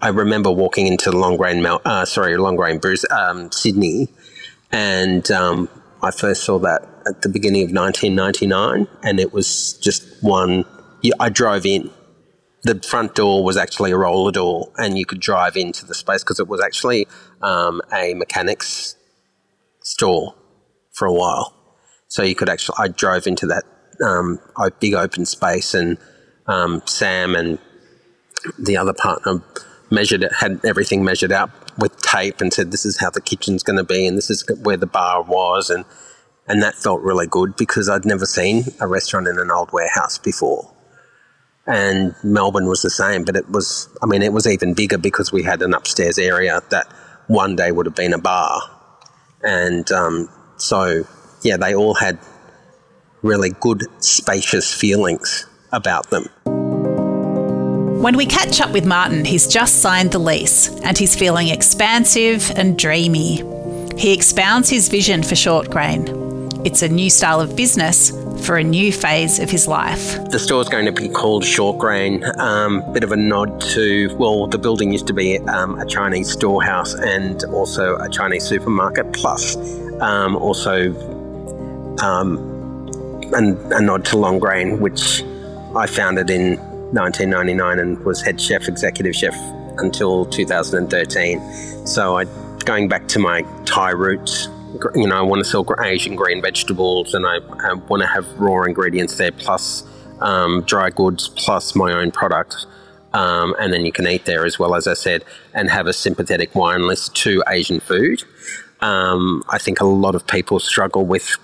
I 0.00 0.08
remember 0.08 0.50
walking 0.50 0.86
into 0.86 1.10
the 1.10 1.16
Longrain, 1.16 1.64
uh, 1.84 2.04
sorry, 2.06 2.36
Longrain 2.36 2.80
Bruce, 2.80 3.04
um, 3.10 3.52
Sydney, 3.52 4.08
and 4.72 5.30
um, 5.30 5.68
I 6.02 6.10
first 6.10 6.44
saw 6.44 6.58
that 6.60 6.88
at 7.06 7.22
the 7.22 7.28
beginning 7.28 7.62
of 7.62 7.72
1999, 7.72 8.88
and 9.02 9.20
it 9.20 9.32
was 9.32 9.74
just 9.74 10.22
one. 10.22 10.64
I 11.20 11.28
drove 11.28 11.64
in. 11.64 11.90
The 12.64 12.80
front 12.80 13.14
door 13.14 13.44
was 13.44 13.56
actually 13.56 13.92
a 13.92 13.96
roller 13.96 14.32
door, 14.32 14.72
and 14.76 14.98
you 14.98 15.06
could 15.06 15.20
drive 15.20 15.56
into 15.56 15.86
the 15.86 15.94
space 15.94 16.24
because 16.24 16.40
it 16.40 16.48
was 16.48 16.60
actually 16.60 17.06
um, 17.42 17.80
a 17.92 18.14
mechanics 18.14 18.96
store 19.82 20.34
for 20.92 21.06
a 21.06 21.12
while. 21.12 21.54
So 22.08 22.22
you 22.22 22.34
could 22.34 22.48
actually. 22.48 22.76
I 22.78 22.88
drove 22.88 23.26
into 23.26 23.46
that 23.46 23.64
um, 24.04 24.40
big 24.80 24.94
open 24.94 25.26
space, 25.26 25.74
and 25.74 25.98
um, 26.46 26.82
Sam 26.86 27.36
and 27.36 27.58
the 28.58 28.76
other 28.76 28.92
partner 28.92 29.42
measured 29.90 30.24
it, 30.24 30.32
had 30.32 30.60
everything 30.64 31.04
measured 31.04 31.30
out 31.30 31.50
with 31.78 31.96
tape, 32.02 32.40
and 32.40 32.52
said, 32.52 32.72
"This 32.72 32.84
is 32.84 32.98
how 32.98 33.10
the 33.10 33.20
kitchen's 33.20 33.62
going 33.62 33.76
to 33.76 33.84
be, 33.84 34.06
and 34.06 34.16
this 34.16 34.30
is 34.30 34.44
where 34.62 34.76
the 34.76 34.86
bar 34.86 35.22
was," 35.22 35.70
and 35.70 35.84
and 36.48 36.62
that 36.62 36.74
felt 36.74 37.00
really 37.02 37.26
good 37.26 37.56
because 37.56 37.88
I'd 37.88 38.04
never 38.04 38.26
seen 38.26 38.64
a 38.80 38.86
restaurant 38.86 39.26
in 39.26 39.38
an 39.38 39.50
old 39.50 39.72
warehouse 39.72 40.18
before. 40.18 40.72
And 41.66 42.14
Melbourne 42.22 42.66
was 42.68 42.82
the 42.82 42.90
same, 42.90 43.24
but 43.24 43.34
it 43.34 43.50
was, 43.50 43.88
I 44.02 44.06
mean, 44.06 44.22
it 44.22 44.32
was 44.32 44.46
even 44.46 44.72
bigger 44.74 44.98
because 44.98 45.32
we 45.32 45.42
had 45.42 45.62
an 45.62 45.74
upstairs 45.74 46.18
area 46.18 46.60
that 46.70 46.86
one 47.26 47.56
day 47.56 47.72
would 47.72 47.86
have 47.86 47.96
been 47.96 48.12
a 48.12 48.18
bar. 48.18 48.60
And 49.42 49.90
um, 49.90 50.28
so, 50.56 51.04
yeah, 51.42 51.56
they 51.56 51.74
all 51.74 51.94
had 51.94 52.18
really 53.22 53.50
good, 53.50 53.82
spacious 53.98 54.72
feelings 54.72 55.46
about 55.72 56.10
them. 56.10 56.26
When 58.00 58.16
we 58.16 58.26
catch 58.26 58.60
up 58.60 58.70
with 58.70 58.86
Martin, 58.86 59.24
he's 59.24 59.48
just 59.48 59.82
signed 59.82 60.12
the 60.12 60.20
lease 60.20 60.68
and 60.82 60.96
he's 60.96 61.16
feeling 61.16 61.48
expansive 61.48 62.52
and 62.52 62.78
dreamy. 62.78 63.42
He 63.98 64.14
expounds 64.14 64.68
his 64.68 64.88
vision 64.88 65.24
for 65.24 65.34
ShortGrain 65.34 66.25
it's 66.66 66.82
a 66.82 66.88
new 66.88 67.08
style 67.08 67.40
of 67.40 67.54
business 67.54 68.10
for 68.44 68.56
a 68.56 68.64
new 68.64 68.92
phase 68.92 69.38
of 69.38 69.48
his 69.48 69.68
life. 69.68 70.18
The 70.30 70.38
store 70.40 70.60
is 70.60 70.68
going 70.68 70.86
to 70.86 70.92
be 70.92 71.08
called 71.08 71.44
ShortGrain, 71.44 72.36
um, 72.38 72.82
bit 72.92 73.04
of 73.04 73.12
a 73.12 73.16
nod 73.16 73.60
to, 73.72 74.12
well, 74.16 74.48
the 74.48 74.58
building 74.58 74.90
used 74.90 75.06
to 75.06 75.12
be 75.12 75.38
um, 75.38 75.78
a 75.78 75.86
Chinese 75.86 76.28
storehouse 76.28 76.92
and 76.94 77.44
also 77.44 77.96
a 77.98 78.08
Chinese 78.08 78.42
supermarket, 78.42 79.12
plus 79.12 79.56
um, 80.00 80.34
also 80.34 80.90
um, 82.00 82.36
a 83.32 83.80
nod 83.80 84.04
to 84.06 84.16
Longrain, 84.16 84.80
which 84.80 85.22
I 85.76 85.86
founded 85.86 86.30
in 86.30 86.56
1999 86.92 87.78
and 87.78 88.04
was 88.04 88.20
head 88.20 88.40
chef, 88.40 88.66
executive 88.66 89.14
chef 89.14 89.36
until 89.78 90.26
2013. 90.26 91.86
So 91.86 92.16
I, 92.16 92.24
going 92.64 92.88
back 92.88 93.06
to 93.08 93.20
my 93.20 93.42
Thai 93.66 93.90
roots, 93.90 94.48
you 94.94 95.06
know, 95.06 95.16
I 95.16 95.22
want 95.22 95.44
to 95.44 95.44
sell 95.44 95.66
Asian 95.80 96.16
green 96.16 96.42
vegetables 96.42 97.14
and 97.14 97.26
I, 97.26 97.36
I 97.36 97.74
want 97.74 98.02
to 98.02 98.06
have 98.06 98.26
raw 98.38 98.62
ingredients 98.64 99.16
there 99.16 99.32
plus 99.32 99.84
um, 100.20 100.62
dry 100.62 100.90
goods 100.90 101.28
plus 101.28 101.74
my 101.74 101.92
own 101.92 102.10
product. 102.10 102.66
Um, 103.12 103.54
and 103.58 103.72
then 103.72 103.86
you 103.86 103.92
can 103.92 104.06
eat 104.06 104.26
there 104.26 104.44
as 104.44 104.58
well, 104.58 104.74
as 104.74 104.86
I 104.86 104.94
said, 104.94 105.24
and 105.54 105.70
have 105.70 105.86
a 105.86 105.92
sympathetic 105.92 106.54
wine 106.54 106.86
list 106.86 107.14
to 107.16 107.42
Asian 107.48 107.80
food. 107.80 108.24
Um, 108.80 109.42
I 109.48 109.58
think 109.58 109.80
a 109.80 109.86
lot 109.86 110.14
of 110.14 110.26
people 110.26 110.60
struggle 110.60 111.06
with 111.06 111.36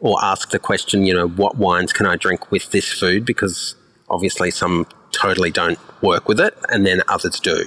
or 0.00 0.16
ask 0.22 0.50
the 0.50 0.58
question, 0.58 1.04
you 1.04 1.12
know, 1.12 1.28
what 1.28 1.56
wines 1.56 1.92
can 1.92 2.06
I 2.06 2.16
drink 2.16 2.50
with 2.50 2.70
this 2.70 2.90
food? 2.90 3.24
Because 3.24 3.74
obviously 4.08 4.50
some 4.50 4.86
totally 5.12 5.50
don't 5.50 5.78
work 6.02 6.28
with 6.28 6.40
it, 6.40 6.56
and 6.68 6.86
then 6.86 7.02
others 7.08 7.40
do. 7.40 7.66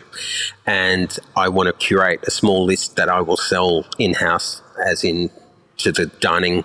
And 0.66 1.18
I 1.36 1.50
want 1.50 1.68
to 1.68 1.74
curate 1.74 2.24
a 2.26 2.32
small 2.32 2.66
list 2.66 2.96
that 2.96 3.10
I 3.10 3.22
will 3.22 3.38
sell 3.38 3.86
in 3.98 4.14
house, 4.14 4.62
as 4.86 5.04
in 5.04 5.30
to 5.78 5.92
the 5.92 6.06
dining 6.06 6.64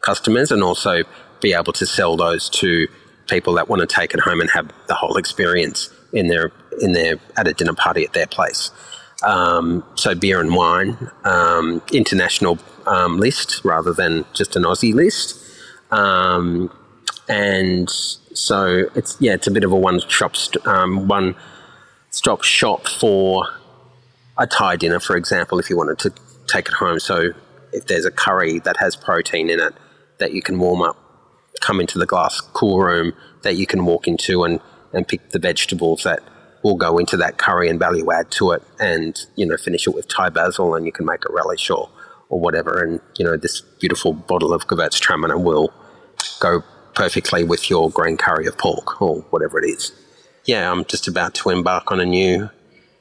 customers, 0.00 0.50
and 0.50 0.62
also 0.62 1.02
be 1.40 1.52
able 1.52 1.72
to 1.74 1.86
sell 1.86 2.16
those 2.16 2.48
to 2.50 2.88
people 3.28 3.54
that 3.54 3.68
want 3.68 3.80
to 3.80 3.86
take 3.86 4.14
it 4.14 4.20
home 4.20 4.40
and 4.40 4.50
have 4.50 4.70
the 4.86 4.94
whole 4.94 5.16
experience 5.16 5.90
in 6.12 6.28
their 6.28 6.52
in 6.80 6.92
their 6.92 7.18
at 7.36 7.46
a 7.46 7.52
dinner 7.52 7.74
party 7.74 8.04
at 8.04 8.12
their 8.12 8.26
place. 8.26 8.70
Um, 9.22 9.84
so 9.94 10.14
beer 10.14 10.40
and 10.40 10.54
wine, 10.54 11.10
um, 11.24 11.80
international 11.92 12.58
um, 12.86 13.18
list 13.18 13.64
rather 13.64 13.92
than 13.92 14.24
just 14.34 14.56
an 14.56 14.64
Aussie 14.64 14.92
list, 14.92 15.38
um, 15.90 16.70
and 17.28 17.88
so 18.34 18.90
it's 18.94 19.16
yeah, 19.20 19.32
it's 19.32 19.46
a 19.46 19.50
bit 19.50 19.64
of 19.64 19.72
a 19.72 19.76
one 19.76 20.00
shop 20.08 20.34
um, 20.66 21.08
one 21.08 21.34
stop 22.10 22.42
shop 22.42 22.86
for 22.86 23.46
a 24.36 24.46
Thai 24.46 24.76
dinner, 24.76 25.00
for 25.00 25.16
example, 25.16 25.58
if 25.58 25.70
you 25.70 25.76
wanted 25.76 25.98
to 26.00 26.12
take 26.46 26.68
it 26.68 26.74
home. 26.74 26.98
So 26.98 27.32
if 27.72 27.86
there's 27.86 28.04
a 28.04 28.10
curry 28.10 28.58
that 28.60 28.76
has 28.78 28.96
protein 28.96 29.50
in 29.50 29.60
it 29.60 29.74
that 30.18 30.32
you 30.32 30.42
can 30.42 30.58
warm 30.58 30.82
up, 30.82 30.96
come 31.60 31.80
into 31.80 31.98
the 31.98 32.06
glass 32.06 32.40
cool 32.40 32.80
room 32.80 33.12
that 33.42 33.56
you 33.56 33.66
can 33.66 33.84
walk 33.84 34.08
into 34.08 34.44
and, 34.44 34.60
and 34.92 35.06
pick 35.06 35.30
the 35.30 35.38
vegetables 35.38 36.02
that 36.04 36.20
will 36.62 36.76
go 36.76 36.98
into 36.98 37.16
that 37.16 37.36
curry 37.38 37.68
and 37.68 37.78
value 37.78 38.10
add 38.10 38.30
to 38.30 38.52
it 38.52 38.62
and, 38.80 39.26
you 39.36 39.46
know, 39.46 39.56
finish 39.56 39.86
it 39.86 39.94
with 39.94 40.08
Thai 40.08 40.30
basil 40.30 40.74
and 40.74 40.86
you 40.86 40.92
can 40.92 41.04
make 41.04 41.24
a 41.28 41.32
relish 41.32 41.68
or, 41.70 41.90
or 42.28 42.40
whatever. 42.40 42.82
And, 42.82 43.00
you 43.18 43.24
know, 43.24 43.36
this 43.36 43.60
beautiful 43.60 44.12
bottle 44.12 44.52
of 44.52 44.66
Gewürztraminer 44.66 45.42
will 45.42 45.72
go 46.40 46.62
perfectly 46.94 47.44
with 47.44 47.68
your 47.68 47.90
green 47.90 48.16
curry 48.16 48.46
of 48.46 48.56
pork 48.58 49.00
or 49.00 49.16
whatever 49.30 49.58
it 49.58 49.68
is. 49.68 49.92
Yeah, 50.44 50.70
I'm 50.70 50.84
just 50.84 51.08
about 51.08 51.34
to 51.34 51.50
embark 51.50 51.90
on 51.90 52.00
a 52.00 52.04
new 52.04 52.50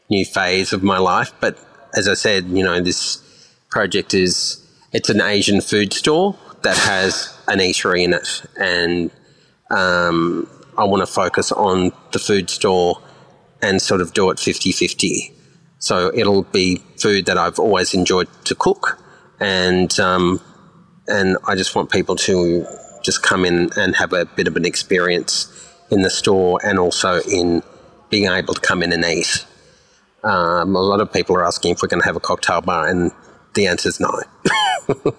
new 0.10 0.26
phase 0.26 0.74
of 0.74 0.84
my 0.84 0.98
life. 0.98 1.32
But 1.40 1.58
as 1.94 2.08
I 2.08 2.14
said, 2.14 2.46
you 2.46 2.64
know, 2.64 2.80
this 2.82 3.22
project 3.70 4.14
is 4.14 4.60
it's 4.92 5.10
an 5.10 5.22
Asian 5.22 5.62
food 5.62 5.94
store 5.94 6.38
that 6.62 6.78
has 6.78 7.38
an 7.48 7.60
eatery 7.60 8.04
in 8.04 8.14
it, 8.14 8.44
and 8.58 9.12
um, 9.70 10.48
I 10.78 10.86
want 10.86 11.02
to 11.02 11.12
focus 11.12 11.52
on 11.52 11.92
the 12.12 12.20
food 12.20 12.50
store 12.50 13.02
and 13.62 13.82
sort 13.82 14.02
of 14.02 14.14
do 14.14 14.30
it 14.30 14.40
50 14.40 14.72
50. 14.72 15.34
So 15.80 16.12
it'll 16.14 16.44
be 16.44 16.78
food 16.98 17.26
that 17.26 17.38
I've 17.38 17.60
always 17.60 17.94
enjoyed 17.94 18.30
to 18.46 18.56
cook, 18.56 18.98
and 19.40 20.00
um, 20.00 20.40
and 21.08 21.38
I 21.46 21.56
just 21.56 21.76
want 21.76 21.92
people 21.92 22.16
to 22.16 22.66
just 23.04 23.22
come 23.24 23.46
in 23.46 23.70
and 23.78 23.96
have 23.96 24.14
a 24.14 24.26
bit 24.26 24.48
of 24.48 24.56
an 24.56 24.66
experience 24.66 25.50
in 25.92 26.02
the 26.02 26.10
store 26.10 26.60
and 26.64 26.80
also 26.80 27.22
in 27.22 27.62
being 28.10 28.28
able 28.28 28.54
to 28.54 28.62
come 28.62 28.82
in 28.82 28.92
and 28.94 29.04
eat. 29.06 29.46
Um, 30.24 30.76
a 30.76 30.82
lot 30.82 31.02
of 31.02 31.12
people 31.12 31.36
are 31.36 31.46
asking 31.46 31.72
if 31.74 31.82
we're 31.82 31.90
going 31.90 32.02
to 32.02 32.06
have 32.06 32.16
a 32.16 32.22
cocktail 32.22 32.62
bar, 32.62 32.88
and 32.88 33.12
the 33.56 33.68
answer 33.68 33.90
is 33.90 34.00
no. 34.00 34.22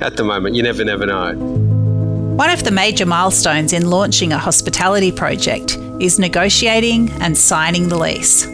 At 0.00 0.16
the 0.16 0.24
moment, 0.24 0.54
you 0.54 0.62
never, 0.62 0.84
never 0.84 1.04
know. 1.04 1.34
One 2.36 2.50
of 2.50 2.64
the 2.64 2.70
major 2.70 3.04
milestones 3.04 3.72
in 3.72 3.90
launching 3.90 4.32
a 4.32 4.38
hospitality 4.38 5.12
project 5.12 5.76
is 6.00 6.18
negotiating 6.18 7.10
and 7.20 7.36
signing 7.36 7.88
the 7.88 7.98
lease. 7.98 8.46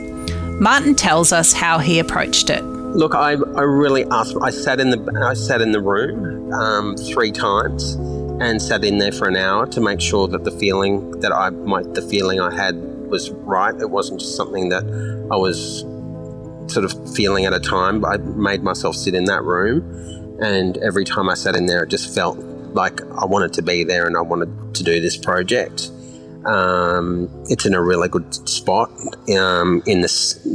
Martin 0.61 0.95
tells 0.95 1.33
us 1.33 1.53
how 1.53 1.79
he 1.79 1.99
approached 1.99 2.49
it. 2.51 2.74
Look, 2.95 3.15
I, 3.17 3.33
I 3.33 3.63
really 3.63 4.05
asked. 4.13 4.37
I 4.41 4.51
sat 4.51 4.79
in 4.79 4.91
the 4.91 5.27
I 5.27 5.35
sat 5.35 5.61
in 5.61 5.73
the 5.73 5.81
room 5.81 6.53
um, 6.53 6.97
three 6.97 7.33
times 7.33 7.95
and 8.41 8.63
sat 8.63 8.85
in 8.85 8.99
there 8.99 9.11
for 9.11 9.27
an 9.27 9.37
hour 9.37 9.67
to 9.67 9.81
make 9.81 10.01
sure 10.01 10.29
that 10.29 10.45
the 10.45 10.53
feeling 10.53 11.11
that 11.21 11.33
I 11.33 11.51
the 11.51 12.07
feeling 12.09 12.41
I 12.41 12.55
had 12.55 12.77
was 13.09 13.31
right. 13.31 13.75
It 13.81 13.91
wasn't 13.91 14.21
just 14.21 14.37
something 14.37 14.69
that 14.69 14.85
I 15.33 15.37
was 15.37 15.81
sort 16.73 16.85
of 16.85 17.15
feeling 17.17 17.47
at 17.47 17.53
a 17.53 17.59
time. 17.59 18.05
I 18.05 18.17
made 18.19 18.63
myself 18.63 18.95
sit 18.95 19.15
in 19.15 19.25
that 19.25 19.43
room, 19.43 20.39
and 20.41 20.77
every 20.79 21.05
time 21.05 21.29
I 21.29 21.35
sat 21.35 21.57
in 21.57 21.67
there, 21.67 21.83
it 21.83 21.91
just 21.91 22.15
felt 22.15 22.39
like 22.75 23.01
I 23.03 23.25
wanted 23.25 23.53
to 23.55 23.63
be 23.63 23.83
there 23.83 24.07
and 24.07 24.17
I 24.17 24.21
wanted 24.21 24.75
to 24.75 24.85
do 24.85 25.01
this 25.01 25.17
project. 25.17 25.91
Um, 26.45 27.29
it's 27.49 27.65
in 27.65 27.75
a 27.75 27.83
really 27.83 28.09
good 28.09 28.49
spot 28.49 28.91
um, 29.37 29.83
in 29.87 30.03
this, 30.03 30.47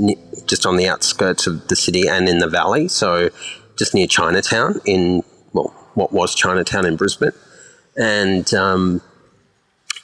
just 0.49 0.65
on 0.65 0.75
the 0.75 0.87
outskirts 0.87 1.47
of 1.47 1.67
the 1.67 1.75
city 1.75 2.07
and 2.09 2.27
in 2.27 2.39
the 2.39 2.47
valley. 2.47 2.87
So 2.87 3.29
just 3.77 3.93
near 3.93 4.07
Chinatown 4.07 4.81
in 4.83 5.23
well, 5.53 5.73
what 5.93 6.11
was 6.11 6.35
Chinatown 6.35 6.85
in 6.85 6.95
Brisbane, 6.95 7.31
and 7.95 8.53
um, 8.53 9.01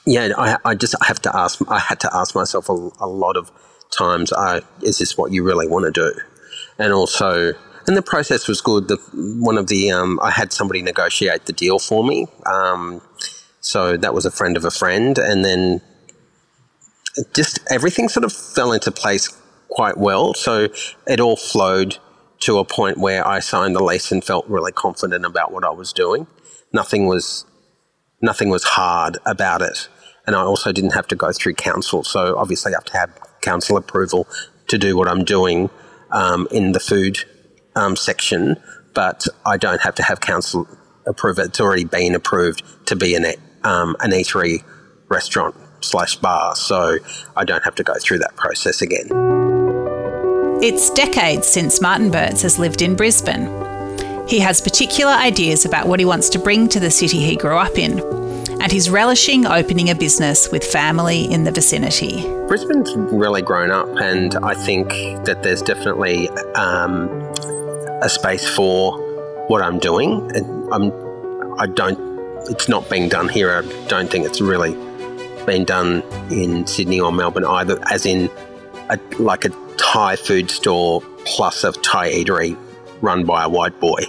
yeah, 0.06 0.32
I, 0.38 0.56
I, 0.64 0.74
just 0.74 0.94
have 1.02 1.20
to 1.22 1.36
ask. 1.36 1.60
I 1.68 1.78
had 1.78 2.00
to 2.00 2.10
ask 2.16 2.34
myself 2.34 2.68
a, 2.68 2.90
a 3.00 3.06
lot 3.06 3.36
of 3.36 3.50
times, 3.90 4.32
uh, 4.32 4.60
"Is 4.82 4.98
this 4.98 5.18
what 5.18 5.32
you 5.32 5.44
really 5.44 5.68
want 5.68 5.84
to 5.84 5.90
do?" 5.92 6.18
And 6.78 6.92
also, 6.92 7.52
and 7.86 7.96
the 7.96 8.02
process 8.02 8.48
was 8.48 8.60
good. 8.60 8.88
The 8.88 8.96
one 9.40 9.58
of 9.58 9.68
the 9.68 9.90
um, 9.90 10.18
I 10.22 10.30
had 10.30 10.52
somebody 10.52 10.82
negotiate 10.82 11.46
the 11.46 11.52
deal 11.52 11.78
for 11.78 12.02
me. 12.02 12.26
Um, 12.46 13.02
so 13.60 13.96
that 13.96 14.14
was 14.14 14.24
a 14.24 14.30
friend 14.30 14.56
of 14.56 14.64
a 14.64 14.70
friend, 14.70 15.18
and 15.18 15.44
then 15.44 15.80
just 17.34 17.60
everything 17.70 18.08
sort 18.08 18.24
of 18.24 18.32
fell 18.32 18.72
into 18.72 18.90
place 18.90 19.28
quite 19.68 19.96
well. 19.96 20.34
So 20.34 20.68
it 21.06 21.20
all 21.20 21.36
flowed 21.36 21.98
to 22.40 22.58
a 22.58 22.64
point 22.64 22.98
where 22.98 23.26
I 23.26 23.40
signed 23.40 23.74
the 23.74 23.82
lease 23.82 24.12
and 24.12 24.22
felt 24.22 24.46
really 24.48 24.72
confident 24.72 25.24
about 25.24 25.52
what 25.52 25.64
I 25.64 25.70
was 25.70 25.92
doing. 25.92 26.26
Nothing 26.72 27.06
was 27.06 27.44
nothing 28.20 28.48
was 28.48 28.64
hard 28.64 29.18
about 29.26 29.62
it, 29.62 29.88
and 30.26 30.36
I 30.36 30.40
also 30.40 30.72
didn't 30.72 30.92
have 30.92 31.08
to 31.08 31.16
go 31.16 31.32
through 31.32 31.54
council. 31.54 32.04
So 32.04 32.36
obviously, 32.36 32.72
I 32.72 32.76
have 32.76 32.84
to 32.84 32.98
have 32.98 33.40
council 33.40 33.76
approval 33.76 34.26
to 34.68 34.78
do 34.78 34.96
what 34.96 35.08
I'm 35.08 35.24
doing 35.24 35.70
um, 36.10 36.48
in 36.50 36.72
the 36.72 36.80
food 36.80 37.18
um, 37.74 37.96
section, 37.96 38.56
but 38.94 39.26
I 39.44 39.56
don't 39.56 39.80
have 39.80 39.94
to 39.96 40.02
have 40.02 40.20
council 40.20 40.66
approve 41.06 41.38
it. 41.38 41.46
It's 41.46 41.60
already 41.60 41.84
been 41.84 42.14
approved 42.14 42.62
to 42.86 42.96
be 42.96 43.14
an 43.14 43.26
um, 43.64 43.96
an 44.00 44.10
eatery 44.10 44.62
restaurant 45.08 45.54
slash 45.80 46.16
bar, 46.16 46.56
so 46.56 46.98
I 47.36 47.44
don't 47.44 47.64
have 47.64 47.74
to 47.76 47.82
go 47.82 47.94
through 48.00 48.18
that 48.18 48.36
process 48.36 48.82
again. 48.82 49.55
It's 50.62 50.88
decades 50.90 51.46
since 51.46 51.82
Martin 51.82 52.10
Boetz 52.10 52.40
has 52.40 52.58
lived 52.58 52.80
in 52.80 52.96
Brisbane. 52.96 53.46
He 54.26 54.38
has 54.40 54.60
particular 54.60 55.12
ideas 55.12 55.66
about 55.66 55.86
what 55.86 56.00
he 56.00 56.06
wants 56.06 56.30
to 56.30 56.38
bring 56.38 56.66
to 56.70 56.80
the 56.80 56.90
city 56.90 57.18
he 57.18 57.36
grew 57.36 57.56
up 57.58 57.76
in, 57.78 58.00
and 58.60 58.72
he's 58.72 58.88
relishing 58.88 59.44
opening 59.44 59.90
a 59.90 59.94
business 59.94 60.50
with 60.50 60.64
family 60.64 61.30
in 61.30 61.44
the 61.44 61.52
vicinity. 61.52 62.22
Brisbane's 62.48 62.90
really 62.96 63.42
grown 63.42 63.70
up, 63.70 63.86
and 64.00 64.34
I 64.36 64.54
think 64.54 64.88
that 65.26 65.42
there's 65.42 65.60
definitely 65.60 66.30
um, 66.56 67.08
a 68.02 68.08
space 68.08 68.48
for 68.48 68.98
what 69.48 69.60
I'm 69.62 69.78
doing. 69.78 70.30
I'm, 70.72 70.90
I 71.60 71.66
don't 71.66 72.16
it's 72.48 72.68
not 72.68 72.88
being 72.88 73.08
done 73.08 73.28
here. 73.28 73.50
I 73.50 73.86
don't 73.88 74.10
think 74.10 74.24
it's 74.24 74.40
really 74.40 74.72
been 75.44 75.64
done 75.64 76.02
in 76.30 76.66
Sydney 76.66 76.98
or 76.98 77.12
Melbourne 77.12 77.44
either, 77.44 77.78
as 77.90 78.06
in 78.06 78.30
a, 78.88 78.98
like 79.18 79.44
a 79.44 79.65
Thai 79.76 80.16
food 80.16 80.50
store 80.50 81.02
plus 81.24 81.64
a 81.64 81.72
Thai 81.72 82.10
eatery 82.10 82.56
run 83.00 83.24
by 83.24 83.44
a 83.44 83.48
white 83.48 83.78
boy. 83.80 84.02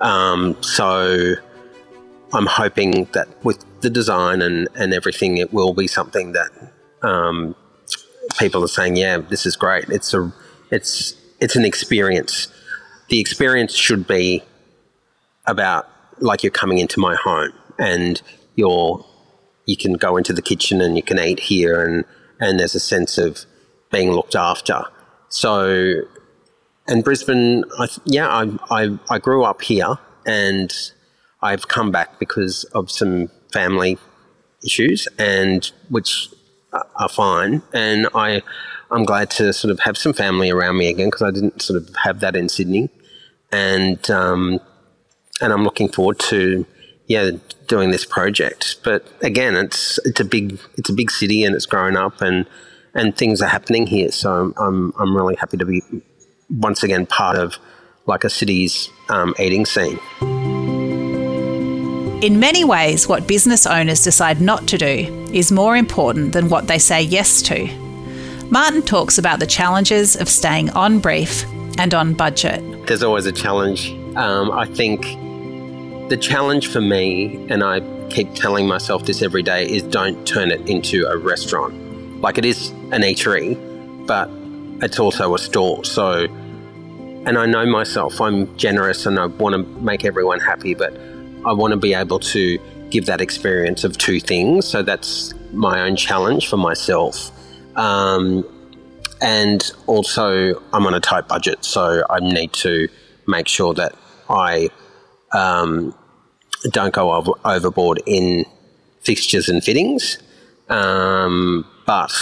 Um, 0.00 0.60
so 0.62 1.34
I'm 2.32 2.46
hoping 2.46 3.04
that 3.12 3.28
with 3.44 3.64
the 3.80 3.90
design 3.90 4.42
and, 4.42 4.68
and 4.74 4.92
everything, 4.92 5.36
it 5.38 5.52
will 5.52 5.74
be 5.74 5.86
something 5.86 6.32
that 6.32 6.50
um, 7.02 7.54
people 8.38 8.62
are 8.64 8.68
saying, 8.68 8.96
yeah, 8.96 9.18
this 9.18 9.46
is 9.46 9.56
great. 9.56 9.88
It's 9.88 10.12
a, 10.12 10.32
it's, 10.70 11.14
it's 11.40 11.56
an 11.56 11.64
experience. 11.64 12.48
The 13.08 13.20
experience 13.20 13.74
should 13.74 14.06
be 14.06 14.42
about 15.46 15.88
like 16.18 16.42
you're 16.42 16.50
coming 16.50 16.78
into 16.78 16.98
my 17.00 17.14
home 17.14 17.52
and 17.78 18.20
you're 18.54 19.04
you 19.66 19.76
can 19.76 19.94
go 19.94 20.16
into 20.16 20.32
the 20.32 20.42
kitchen 20.42 20.80
and 20.80 20.96
you 20.96 21.02
can 21.02 21.18
eat 21.18 21.40
here 21.40 21.84
and 21.84 22.04
and 22.40 22.60
there's 22.60 22.74
a 22.74 22.80
sense 22.80 23.18
of 23.18 23.44
being 23.90 24.10
looked 24.12 24.34
after. 24.34 24.84
So, 25.28 26.02
and 26.86 27.04
Brisbane, 27.04 27.64
I, 27.78 27.88
yeah, 28.04 28.28
I, 28.28 28.50
I, 28.70 28.98
I 29.10 29.18
grew 29.18 29.44
up 29.44 29.62
here 29.62 29.98
and 30.24 30.72
I've 31.42 31.68
come 31.68 31.90
back 31.90 32.18
because 32.18 32.64
of 32.74 32.90
some 32.90 33.28
family 33.52 33.98
issues 34.64 35.08
and 35.18 35.70
which 35.88 36.28
are 36.72 37.08
fine. 37.08 37.62
And 37.72 38.08
I, 38.14 38.42
I'm 38.90 39.04
glad 39.04 39.30
to 39.32 39.52
sort 39.52 39.70
of 39.72 39.80
have 39.80 39.96
some 39.96 40.12
family 40.12 40.50
around 40.50 40.78
me 40.78 40.88
again 40.88 41.08
because 41.08 41.22
I 41.22 41.30
didn't 41.30 41.62
sort 41.62 41.82
of 41.82 41.94
have 42.04 42.20
that 42.20 42.36
in 42.36 42.48
Sydney. 42.48 42.90
And, 43.52 44.08
um, 44.10 44.60
and 45.40 45.52
I'm 45.52 45.64
looking 45.64 45.88
forward 45.88 46.18
to 46.20 46.66
yeah, 47.06 47.30
doing 47.68 47.90
this 47.90 48.04
project. 48.04 48.76
But 48.82 49.06
again, 49.22 49.54
it's 49.56 49.98
it's 50.04 50.20
a 50.20 50.24
big 50.24 50.58
it's 50.76 50.90
a 50.90 50.92
big 50.92 51.10
city 51.10 51.44
and 51.44 51.54
it's 51.54 51.66
grown 51.66 51.96
up 51.96 52.20
and 52.20 52.46
and 52.96 53.16
things 53.16 53.40
are 53.42 53.48
happening 53.48 53.86
here. 53.86 54.10
So 54.10 54.52
I'm 54.56 54.92
I'm 54.98 55.16
really 55.16 55.36
happy 55.36 55.56
to 55.58 55.64
be 55.64 55.82
once 56.50 56.82
again 56.82 57.06
part 57.06 57.36
of 57.36 57.58
like 58.06 58.24
a 58.24 58.30
city's 58.30 58.88
um, 59.08 59.34
eating 59.38 59.66
scene. 59.66 59.98
In 62.22 62.40
many 62.40 62.64
ways, 62.64 63.06
what 63.06 63.26
business 63.26 63.66
owners 63.66 64.02
decide 64.02 64.40
not 64.40 64.66
to 64.68 64.78
do 64.78 65.28
is 65.32 65.52
more 65.52 65.76
important 65.76 66.32
than 66.32 66.48
what 66.48 66.66
they 66.66 66.78
say 66.78 67.02
yes 67.02 67.42
to. 67.42 67.66
Martin 68.50 68.80
talks 68.80 69.18
about 69.18 69.38
the 69.38 69.46
challenges 69.46 70.16
of 70.16 70.28
staying 70.28 70.70
on 70.70 70.98
brief 70.98 71.44
and 71.78 71.92
on 71.92 72.14
budget. 72.14 72.62
There's 72.86 73.02
always 73.02 73.26
a 73.26 73.32
challenge. 73.32 73.90
Um, 74.16 74.50
I 74.50 74.64
think 74.64 75.02
the 76.08 76.16
challenge 76.16 76.68
for 76.68 76.80
me, 76.80 77.46
and 77.50 77.62
I 77.62 77.80
keep 78.08 78.32
telling 78.34 78.66
myself 78.66 79.04
this 79.04 79.20
every 79.20 79.42
day, 79.42 79.68
is 79.68 79.82
don't 79.82 80.26
turn 80.26 80.50
it 80.50 80.66
into 80.70 81.06
a 81.06 81.18
restaurant. 81.18 81.74
Like 82.22 82.38
it 82.38 82.44
is 82.44 82.72
an 82.92 83.02
eatery, 83.02 83.56
but 84.06 84.30
it's 84.84 84.98
also 84.98 85.34
a 85.34 85.38
store. 85.38 85.84
So, 85.84 86.24
and 87.26 87.38
I 87.38 87.46
know 87.46 87.66
myself, 87.66 88.20
I'm 88.20 88.56
generous 88.56 89.06
and 89.06 89.18
I 89.18 89.26
want 89.26 89.54
to 89.54 89.62
make 89.80 90.04
everyone 90.04 90.40
happy, 90.40 90.74
but 90.74 90.96
I 91.44 91.52
want 91.52 91.72
to 91.72 91.76
be 91.76 91.94
able 91.94 92.18
to 92.20 92.58
give 92.90 93.06
that 93.06 93.20
experience 93.20 93.84
of 93.84 93.98
two 93.98 94.20
things. 94.20 94.66
So 94.66 94.82
that's 94.82 95.34
my 95.52 95.80
own 95.80 95.96
challenge 95.96 96.48
for 96.48 96.56
myself. 96.56 97.30
Um, 97.76 98.44
and 99.20 99.70
also, 99.86 100.62
I'm 100.72 100.86
on 100.86 100.94
a 100.94 101.00
tight 101.00 101.26
budget, 101.26 101.64
so 101.64 102.04
I 102.10 102.20
need 102.20 102.52
to 102.54 102.88
make 103.26 103.48
sure 103.48 103.74
that 103.74 103.94
I 104.28 104.68
um, 105.32 105.94
don't 106.70 106.92
go 106.92 107.12
over, 107.12 107.32
overboard 107.44 108.02
in 108.06 108.44
fixtures 109.00 109.48
and 109.48 109.64
fittings. 109.64 110.18
Um, 110.68 111.66
but 111.86 112.12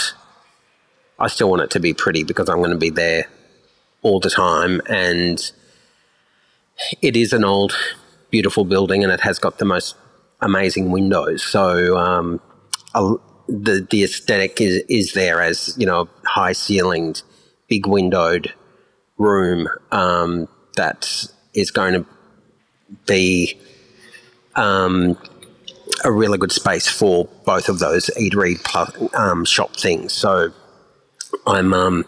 I 1.19 1.27
still 1.27 1.49
want 1.49 1.61
it 1.61 1.71
to 1.71 1.79
be 1.79 1.93
pretty 1.93 2.23
because 2.23 2.49
I'm 2.49 2.57
going 2.57 2.71
to 2.71 2.77
be 2.77 2.89
there 2.89 3.27
all 4.01 4.19
the 4.19 4.29
time. 4.29 4.81
And 4.87 5.39
it 7.01 7.15
is 7.15 7.33
an 7.33 7.45
old, 7.45 7.75
beautiful 8.29 8.65
building 8.65 9.03
and 9.03 9.11
it 9.11 9.21
has 9.21 9.39
got 9.39 9.57
the 9.57 9.65
most 9.65 9.95
amazing 10.41 10.91
windows. 10.91 11.43
So 11.43 11.97
um, 11.97 12.41
the, 13.47 13.87
the 13.89 14.03
aesthetic 14.03 14.59
is, 14.59 14.83
is 14.89 15.13
there 15.13 15.41
as, 15.41 15.73
you 15.77 15.85
know, 15.85 16.09
high 16.25 16.51
ceilinged, 16.51 17.23
big 17.67 17.87
windowed 17.87 18.53
room 19.17 19.69
um, 19.91 20.47
that 20.75 21.25
is 21.53 21.71
going 21.71 21.93
to 21.93 22.05
be 23.07 23.57
um, 24.55 25.17
a 26.03 26.11
really 26.11 26.37
good 26.37 26.51
space 26.51 26.87
for 26.87 27.25
both 27.45 27.69
of 27.69 27.79
those 27.79 28.09
eatery 28.17 28.61
plus, 28.63 28.91
um, 29.13 29.45
shop 29.45 29.75
things. 29.75 30.13
So 30.13 30.51
I'm, 31.47 31.73
um, 31.73 32.05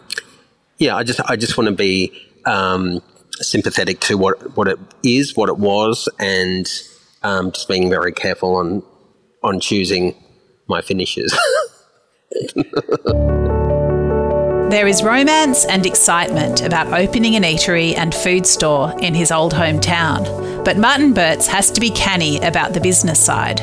yeah, 0.78 0.96
I 0.96 1.04
just 1.04 1.20
I 1.20 1.36
just 1.36 1.56
want 1.56 1.68
to 1.68 1.74
be 1.74 2.12
um, 2.44 3.00
sympathetic 3.40 4.00
to 4.00 4.16
what 4.16 4.56
what 4.56 4.68
it 4.68 4.78
is, 5.02 5.36
what 5.36 5.48
it 5.48 5.58
was, 5.58 6.08
and 6.18 6.68
um, 7.22 7.52
just 7.52 7.68
being 7.68 7.90
very 7.90 8.12
careful 8.12 8.56
on 8.56 8.82
on 9.42 9.60
choosing 9.60 10.14
my 10.68 10.80
finishes. 10.80 11.36
There 14.68 14.86
is 14.86 15.02
romance 15.02 15.64
and 15.64 15.86
excitement 15.86 16.60
about 16.60 16.92
opening 16.92 17.36
an 17.36 17.42
eatery 17.42 17.96
and 17.96 18.14
food 18.14 18.46
store 18.46 18.94
in 19.00 19.14
his 19.14 19.32
old 19.32 19.54
hometown, 19.54 20.62
but 20.62 20.76
Martin 20.76 21.14
Boetz 21.14 21.46
has 21.46 21.70
to 21.70 21.80
be 21.80 21.88
canny 21.88 22.38
about 22.40 22.74
the 22.74 22.80
business 22.80 23.18
side. 23.18 23.62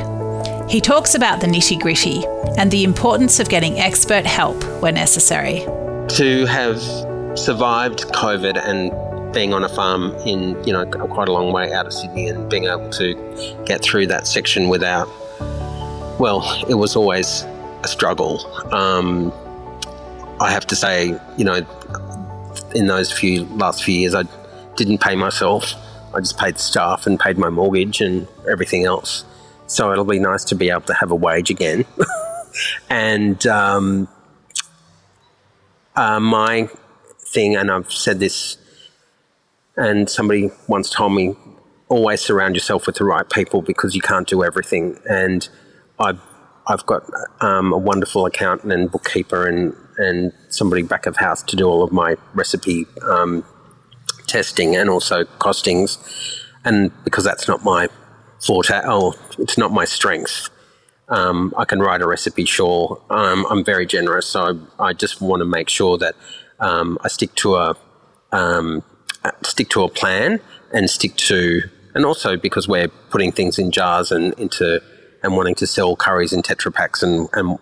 He 0.67 0.81
talks 0.81 1.13
about 1.13 1.41
the 1.41 1.47
nitty 1.47 1.79
gritty 1.79 2.25
and 2.57 2.71
the 2.71 2.83
importance 2.83 3.39
of 3.39 3.49
getting 3.49 3.79
expert 3.79 4.25
help 4.25 4.63
where 4.81 4.91
necessary. 4.91 5.59
To 6.17 6.45
have 6.47 6.81
survived 7.37 8.05
COVID 8.13 8.57
and 8.57 8.91
being 9.31 9.53
on 9.53 9.63
a 9.63 9.69
farm 9.69 10.15
in, 10.25 10.61
you 10.63 10.73
know, 10.73 10.85
quite 10.85 11.27
a 11.27 11.31
long 11.31 11.51
way 11.51 11.71
out 11.71 11.85
of 11.85 11.93
Sydney 11.93 12.29
and 12.29 12.49
being 12.49 12.65
able 12.65 12.89
to 12.91 13.13
get 13.65 13.83
through 13.83 14.07
that 14.07 14.25
section 14.25 14.67
without, 14.67 15.07
well, 16.19 16.41
it 16.67 16.75
was 16.75 16.95
always 16.95 17.43
a 17.83 17.87
struggle. 17.87 18.43
Um, 18.73 19.31
I 20.39 20.51
have 20.51 20.65
to 20.67 20.75
say, 20.75 21.15
you 21.37 21.45
know, 21.45 21.63
in 22.73 22.87
those 22.87 23.11
few 23.11 23.45
last 23.45 23.83
few 23.83 23.93
years, 23.93 24.15
I 24.15 24.23
didn't 24.77 24.97
pay 24.97 25.15
myself. 25.15 25.73
I 26.15 26.21
just 26.21 26.39
paid 26.39 26.57
staff 26.57 27.05
and 27.05 27.19
paid 27.19 27.37
my 27.37 27.49
mortgage 27.49 28.01
and 28.01 28.27
everything 28.49 28.85
else. 28.85 29.25
So 29.67 29.91
it'll 29.91 30.05
be 30.05 30.19
nice 30.19 30.43
to 30.45 30.55
be 30.55 30.69
able 30.69 30.81
to 30.81 30.93
have 30.93 31.11
a 31.11 31.15
wage 31.15 31.49
again. 31.49 31.85
and 32.89 33.45
um, 33.47 34.07
uh, 35.95 36.19
my 36.19 36.69
thing, 37.19 37.55
and 37.55 37.71
I've 37.71 37.91
said 37.91 38.19
this, 38.19 38.57
and 39.75 40.09
somebody 40.09 40.51
once 40.67 40.89
told 40.89 41.13
me, 41.13 41.35
always 41.89 42.21
surround 42.21 42.55
yourself 42.55 42.87
with 42.87 42.95
the 42.95 43.05
right 43.05 43.29
people 43.29 43.61
because 43.61 43.95
you 43.95 44.01
can't 44.01 44.27
do 44.27 44.43
everything. 44.43 44.99
And 45.09 45.47
I've 45.99 46.21
I've 46.67 46.85
got 46.85 47.03
um, 47.41 47.73
a 47.73 47.77
wonderful 47.77 48.25
accountant 48.25 48.73
and 48.73 48.91
bookkeeper 48.91 49.47
and 49.47 49.75
and 49.97 50.33
somebody 50.49 50.81
back 50.81 51.05
of 51.05 51.17
house 51.17 51.41
to 51.43 51.55
do 51.55 51.65
all 51.65 51.83
of 51.83 51.91
my 51.91 52.15
recipe 52.33 52.85
um, 53.03 53.43
testing 54.27 54.75
and 54.75 54.89
also 54.89 55.23
costings. 55.39 55.97
And 56.65 56.91
because 57.03 57.23
that's 57.23 57.47
not 57.47 57.63
my 57.63 57.87
oh, 58.49 59.13
it's 59.37 59.57
not 59.57 59.71
my 59.71 59.85
strength. 59.85 60.49
Um, 61.07 61.53
I 61.57 61.65
can 61.65 61.79
write 61.79 62.01
a 62.01 62.07
recipe, 62.07 62.45
sure. 62.45 63.01
Um, 63.09 63.45
I'm 63.49 63.63
very 63.63 63.85
generous, 63.85 64.25
so 64.25 64.59
I, 64.79 64.87
I, 64.87 64.93
just 64.93 65.21
want 65.21 65.41
to 65.41 65.45
make 65.45 65.69
sure 65.69 65.97
that 65.99 66.15
um, 66.59 66.97
I 67.01 67.09
stick 67.09 67.35
to 67.35 67.55
a 67.55 67.77
um, 68.31 68.83
stick 69.43 69.69
to 69.69 69.83
a 69.83 69.89
plan 69.89 70.39
and 70.73 70.89
stick 70.89 71.15
to, 71.15 71.61
and 71.93 72.05
also 72.05 72.37
because 72.37 72.67
we're 72.67 72.87
putting 72.87 73.31
things 73.31 73.59
in 73.59 73.71
jars 73.71 74.11
and 74.11 74.33
into 74.39 74.81
and 75.21 75.35
wanting 75.35 75.55
to 75.55 75.67
sell 75.67 75.95
curries 75.95 76.33
in 76.33 76.41
Tetra 76.41 76.73
Paks 76.73 77.03
and, 77.03 77.29
and 77.33 77.59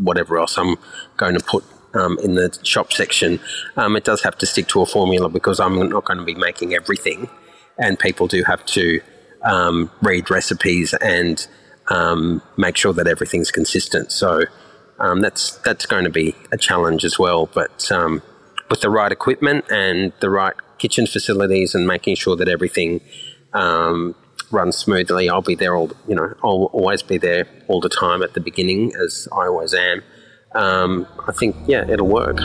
whatever 0.00 0.38
else 0.38 0.58
I'm 0.58 0.76
going 1.16 1.34
to 1.34 1.44
put 1.44 1.64
um, 1.94 2.18
in 2.22 2.34
the 2.34 2.58
shop 2.62 2.92
section, 2.92 3.40
um, 3.76 3.96
it 3.96 4.04
does 4.04 4.22
have 4.22 4.36
to 4.38 4.46
stick 4.46 4.68
to 4.68 4.82
a 4.82 4.86
formula 4.86 5.28
because 5.28 5.60
I'm 5.60 5.88
not 5.88 6.04
going 6.04 6.18
to 6.18 6.24
be 6.24 6.34
making 6.34 6.74
everything, 6.74 7.28
and 7.78 7.98
people 7.98 8.26
do 8.26 8.42
have 8.44 8.64
to 8.66 9.00
um, 9.46 9.90
read 10.02 10.30
recipes 10.30 10.94
and 10.94 11.46
um, 11.88 12.42
make 12.56 12.76
sure 12.76 12.92
that 12.92 13.06
everything's 13.06 13.50
consistent. 13.50 14.12
So 14.12 14.42
um, 14.98 15.20
that's 15.20 15.56
that's 15.58 15.86
going 15.86 16.04
to 16.04 16.10
be 16.10 16.34
a 16.52 16.58
challenge 16.58 17.04
as 17.04 17.18
well. 17.18 17.46
But 17.46 17.90
um, 17.90 18.22
with 18.70 18.80
the 18.80 18.90
right 18.90 19.12
equipment 19.12 19.64
and 19.70 20.12
the 20.20 20.30
right 20.30 20.54
kitchen 20.78 21.06
facilities 21.06 21.74
and 21.74 21.86
making 21.86 22.16
sure 22.16 22.36
that 22.36 22.48
everything 22.48 23.00
runs 24.50 24.76
smoothly, 24.76 25.28
I'll 25.30 25.42
be 25.42 25.54
there 25.54 25.74
all 25.74 25.90
you 26.06 26.14
know. 26.14 26.34
I'll 26.44 26.70
always 26.72 27.02
be 27.02 27.18
there 27.18 27.46
all 27.68 27.80
the 27.80 27.88
time 27.88 28.22
at 28.22 28.34
the 28.34 28.40
beginning, 28.40 28.92
as 28.96 29.28
I 29.32 29.46
always 29.46 29.72
am 29.74 30.02
um, 30.56 31.06
I 31.28 31.32
think, 31.32 31.56
yeah, 31.66 31.88
it'll 31.88 32.08
work. 32.08 32.38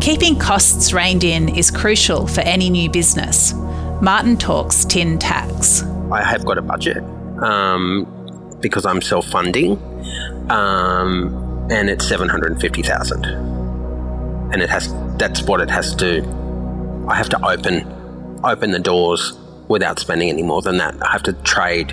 Keeping 0.00 0.38
costs 0.38 0.92
reined 0.92 1.24
in 1.24 1.48
is 1.48 1.70
crucial 1.70 2.26
for 2.26 2.40
any 2.42 2.70
new 2.70 2.90
business. 2.90 3.52
Martin 4.00 4.36
talks 4.36 4.84
tin 4.84 5.18
tax. 5.18 5.82
I 6.12 6.22
have 6.22 6.44
got 6.44 6.56
a 6.58 6.62
budget 6.62 6.98
um, 7.42 8.06
because 8.60 8.86
I'm 8.86 9.02
self 9.02 9.26
funding, 9.26 9.72
um, 10.50 11.66
and 11.70 11.90
it's 11.90 12.06
750000 12.06 13.24
And 14.52 14.62
it 14.62 14.70
has 14.70 14.94
that's 15.18 15.42
what 15.42 15.60
it 15.60 15.70
has 15.70 15.94
to 15.96 16.22
I 17.08 17.14
have 17.16 17.28
to 17.30 17.46
open 17.46 18.40
open 18.44 18.70
the 18.70 18.78
doors 18.78 19.36
without 19.68 19.98
spending 19.98 20.28
any 20.28 20.42
more 20.42 20.62
than 20.62 20.78
that. 20.78 20.94
I 21.02 21.10
have 21.10 21.22
to 21.24 21.32
trade 21.32 21.92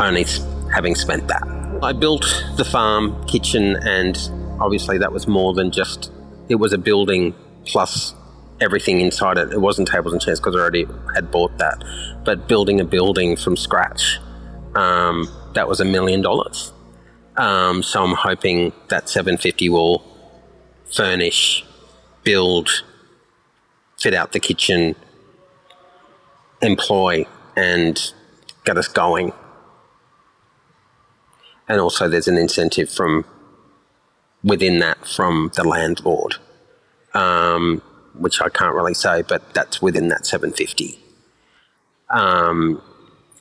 only 0.00 0.24
having 0.72 0.94
spent 0.94 1.28
that. 1.28 1.42
I 1.82 1.92
built 1.92 2.44
the 2.56 2.64
farm, 2.64 3.24
kitchen, 3.26 3.76
and 3.82 4.16
obviously 4.60 4.98
that 4.98 5.12
was 5.12 5.26
more 5.26 5.54
than 5.54 5.70
just, 5.70 6.10
it 6.48 6.56
was 6.56 6.72
a 6.72 6.78
building 6.78 7.34
plus 7.66 8.14
everything 8.60 9.00
inside 9.00 9.38
it. 9.38 9.52
It 9.52 9.60
wasn't 9.60 9.88
tables 9.88 10.12
and 10.12 10.22
chairs 10.22 10.40
because 10.40 10.54
I 10.54 10.58
already 10.58 10.86
had 11.14 11.30
bought 11.30 11.56
that. 11.58 11.82
But 12.24 12.48
building 12.48 12.80
a 12.80 12.84
building 12.84 13.36
from 13.36 13.56
scratch, 13.56 14.18
um, 14.74 15.28
that 15.54 15.68
was 15.68 15.80
a 15.80 15.84
million 15.84 16.22
dollars. 16.22 16.72
Um, 17.36 17.82
so 17.82 18.02
I'm 18.02 18.14
hoping 18.14 18.72
that 18.88 19.08
750 19.08 19.68
will 19.68 20.04
furnish, 20.92 21.64
build, 22.24 22.84
fit 23.96 24.14
out 24.14 24.32
the 24.32 24.40
kitchen, 24.40 24.96
employ, 26.60 27.26
and 27.56 28.12
get 28.64 28.76
us 28.76 28.88
going 28.88 29.32
and 31.68 31.80
also 31.80 32.08
there's 32.08 32.28
an 32.28 32.38
incentive 32.38 32.90
from 32.90 33.24
within 34.42 34.78
that 34.78 35.06
from 35.06 35.50
the 35.54 35.64
landlord, 35.64 36.36
um, 37.14 37.82
which 38.18 38.40
I 38.40 38.48
can't 38.48 38.74
really 38.74 38.94
say, 38.94 39.22
but 39.22 39.54
that's 39.54 39.80
within 39.80 40.08
that 40.08 40.26
750, 40.26 40.98
um, 42.10 42.82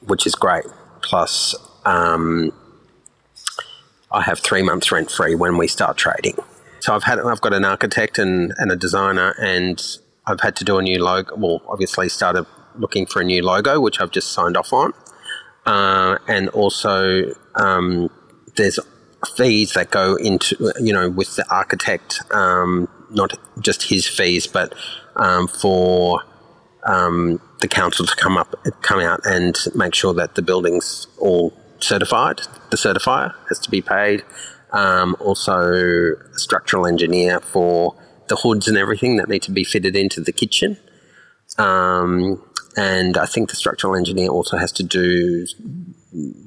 which 0.05 0.25
is 0.25 0.35
great. 0.35 0.65
Plus, 1.01 1.55
um, 1.85 2.51
I 4.11 4.21
have 4.21 4.39
three 4.39 4.63
months 4.63 4.91
rent 4.91 5.11
free 5.11 5.35
when 5.35 5.57
we 5.57 5.67
start 5.67 5.97
trading. 5.97 6.35
So 6.79 6.95
I've 6.95 7.03
had 7.03 7.19
I've 7.19 7.41
got 7.41 7.53
an 7.53 7.65
architect 7.65 8.19
and, 8.19 8.53
and 8.57 8.71
a 8.71 8.75
designer, 8.75 9.35
and 9.39 9.81
I've 10.25 10.41
had 10.41 10.55
to 10.57 10.63
do 10.63 10.77
a 10.77 10.81
new 10.81 11.03
logo. 11.03 11.35
Well, 11.35 11.61
obviously 11.67 12.09
started 12.09 12.45
looking 12.75 13.05
for 13.05 13.21
a 13.21 13.25
new 13.25 13.43
logo, 13.43 13.79
which 13.79 13.99
I've 13.99 14.11
just 14.11 14.31
signed 14.31 14.55
off 14.55 14.71
on, 14.71 14.93
uh, 15.65 16.17
and 16.27 16.49
also 16.49 17.33
um, 17.55 18.09
there's 18.55 18.79
fees 19.35 19.73
that 19.73 19.89
go 19.89 20.15
into 20.15 20.71
you 20.79 20.93
know 20.93 21.09
with 21.09 21.35
the 21.35 21.45
architect, 21.53 22.21
um, 22.31 22.87
not 23.09 23.33
just 23.59 23.83
his 23.83 24.07
fees, 24.07 24.47
but 24.47 24.73
um, 25.15 25.47
for 25.47 26.21
um, 26.85 27.41
the 27.61 27.67
council 27.67 28.05
to 28.05 28.15
come 28.15 28.37
up, 28.37 28.55
come 28.81 28.99
out 28.99 29.21
and 29.25 29.55
make 29.75 29.95
sure 29.95 30.13
that 30.13 30.35
the 30.35 30.41
building's 30.41 31.07
all 31.19 31.53
certified. 31.79 32.41
The 32.71 32.77
certifier 32.77 33.33
has 33.49 33.59
to 33.59 33.69
be 33.69 33.81
paid. 33.81 34.23
Um, 34.71 35.15
also, 35.19 36.15
a 36.33 36.39
structural 36.39 36.85
engineer 36.85 37.39
for 37.39 37.95
the 38.27 38.35
hoods 38.35 38.67
and 38.67 38.77
everything 38.77 39.17
that 39.17 39.29
need 39.29 39.41
to 39.43 39.51
be 39.51 39.63
fitted 39.63 39.95
into 39.95 40.21
the 40.21 40.31
kitchen. 40.31 40.77
Um, 41.57 42.43
and 42.75 43.17
I 43.17 43.25
think 43.25 43.49
the 43.49 43.55
structural 43.55 43.95
engineer 43.95 44.29
also 44.29 44.57
has 44.57 44.71
to 44.73 44.83
do 44.83 45.47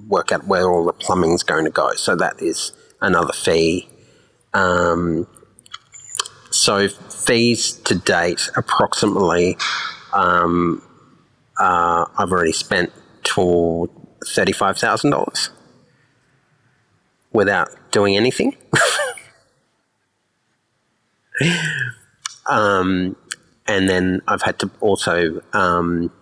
work 0.07 0.33
out 0.33 0.46
where 0.46 0.70
all 0.70 0.85
the 0.85 0.92
plumbing's 0.92 1.42
going 1.42 1.64
to 1.64 1.70
go. 1.70 1.92
So 1.94 2.14
that 2.16 2.40
is 2.40 2.73
another 3.01 3.33
fee. 3.33 3.88
Um, 4.53 5.27
so 6.61 6.88
fees 6.88 7.73
to 7.73 7.94
date, 7.94 8.51
approximately, 8.55 9.57
um, 10.12 10.83
uh, 11.59 12.05
I've 12.18 12.31
already 12.31 12.53
spent 12.53 12.92
thirty-five 13.25 14.77
thousand 14.77 15.12
dollars 15.12 15.49
without 17.33 17.70
doing 17.92 18.14
anything. 18.14 18.59
um, 22.46 23.16
and 23.66 23.88
then 23.88 24.20
I've 24.29 24.42
had 24.42 24.59
to 24.59 24.70
also 24.81 25.40
um, 25.55 26.12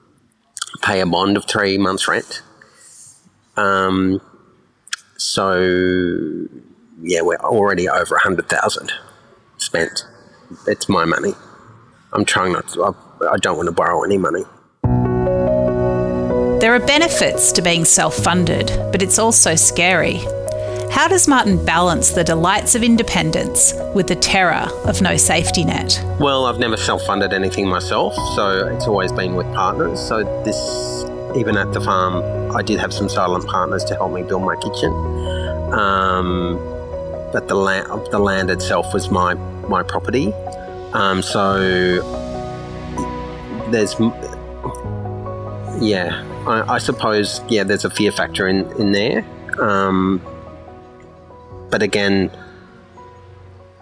pay 0.83 1.01
a 1.01 1.07
bond 1.07 1.37
of 1.37 1.47
three 1.47 1.79
months' 1.79 2.07
rent. 2.07 2.43
Um, 3.57 4.21
so 5.17 5.59
yeah, 7.03 7.23
we're 7.23 7.39
already 7.39 7.89
over 7.89 8.15
a 8.15 8.21
hundred 8.21 8.49
thousand 8.49 8.93
spent. 9.57 10.05
It's 10.67 10.89
my 10.89 11.05
money. 11.05 11.35
I'm 12.13 12.25
trying 12.25 12.53
not 12.53 12.69
to. 12.69 12.85
I, 12.85 13.33
I 13.33 13.37
don't 13.39 13.57
want 13.57 13.67
to 13.67 13.73
borrow 13.73 14.03
any 14.03 14.19
money. 14.19 14.45
There 16.61 16.75
are 16.75 16.81
benefits 16.81 17.53
to 17.53 17.63
being 17.63 17.85
self 17.85 18.17
funded, 18.17 18.67
but 18.91 19.03
it's 19.03 19.19
also 19.19 19.55
scary. 19.55 20.21
How 20.91 21.07
does 21.07 21.29
Martin 21.29 21.65
balance 21.65 22.11
the 22.11 22.25
delights 22.25 22.75
of 22.75 22.83
independence 22.83 23.75
with 23.95 24.09
the 24.09 24.17
terror 24.17 24.67
of 24.85 25.01
no 25.03 25.17
safety 25.17 25.63
net? 25.63 26.03
Well, 26.19 26.47
I've 26.47 26.59
never 26.59 26.77
self 26.77 27.05
funded 27.05 27.33
anything 27.33 27.69
myself, 27.69 28.15
so 28.35 28.67
it's 28.75 28.87
always 28.87 29.13
been 29.13 29.37
with 29.37 29.47
partners. 29.55 30.01
So, 30.01 30.25
this, 30.45 31.05
even 31.37 31.57
at 31.57 31.73
the 31.73 31.81
farm, 31.81 32.57
I 32.57 32.63
did 32.63 32.81
have 32.81 32.93
some 32.93 33.09
silent 33.09 33.47
partners 33.47 33.85
to 33.85 33.95
help 33.95 34.13
me 34.13 34.23
build 34.23 34.43
my 34.43 34.57
kitchen. 34.57 34.93
Um, 35.73 36.57
but 37.33 37.47
the 37.47 37.55
land, 37.55 37.87
the 38.11 38.19
land 38.19 38.51
itself 38.51 38.93
was 38.93 39.11
my, 39.11 39.35
my 39.69 39.83
property. 39.83 40.33
Um, 40.93 41.23
so, 41.23 41.59
there's, 43.71 43.95
yeah, 45.83 46.25
I, 46.47 46.75
I, 46.75 46.79
suppose, 46.79 47.41
yeah, 47.49 47.65
there's 47.65 47.85
a 47.85 47.91
fear 47.91 48.11
factor 48.13 48.49
in, 48.49 48.71
in 48.81 48.93
there. 48.93 49.25
Um, 49.61 50.23
but 51.71 51.83
again, 51.83 52.31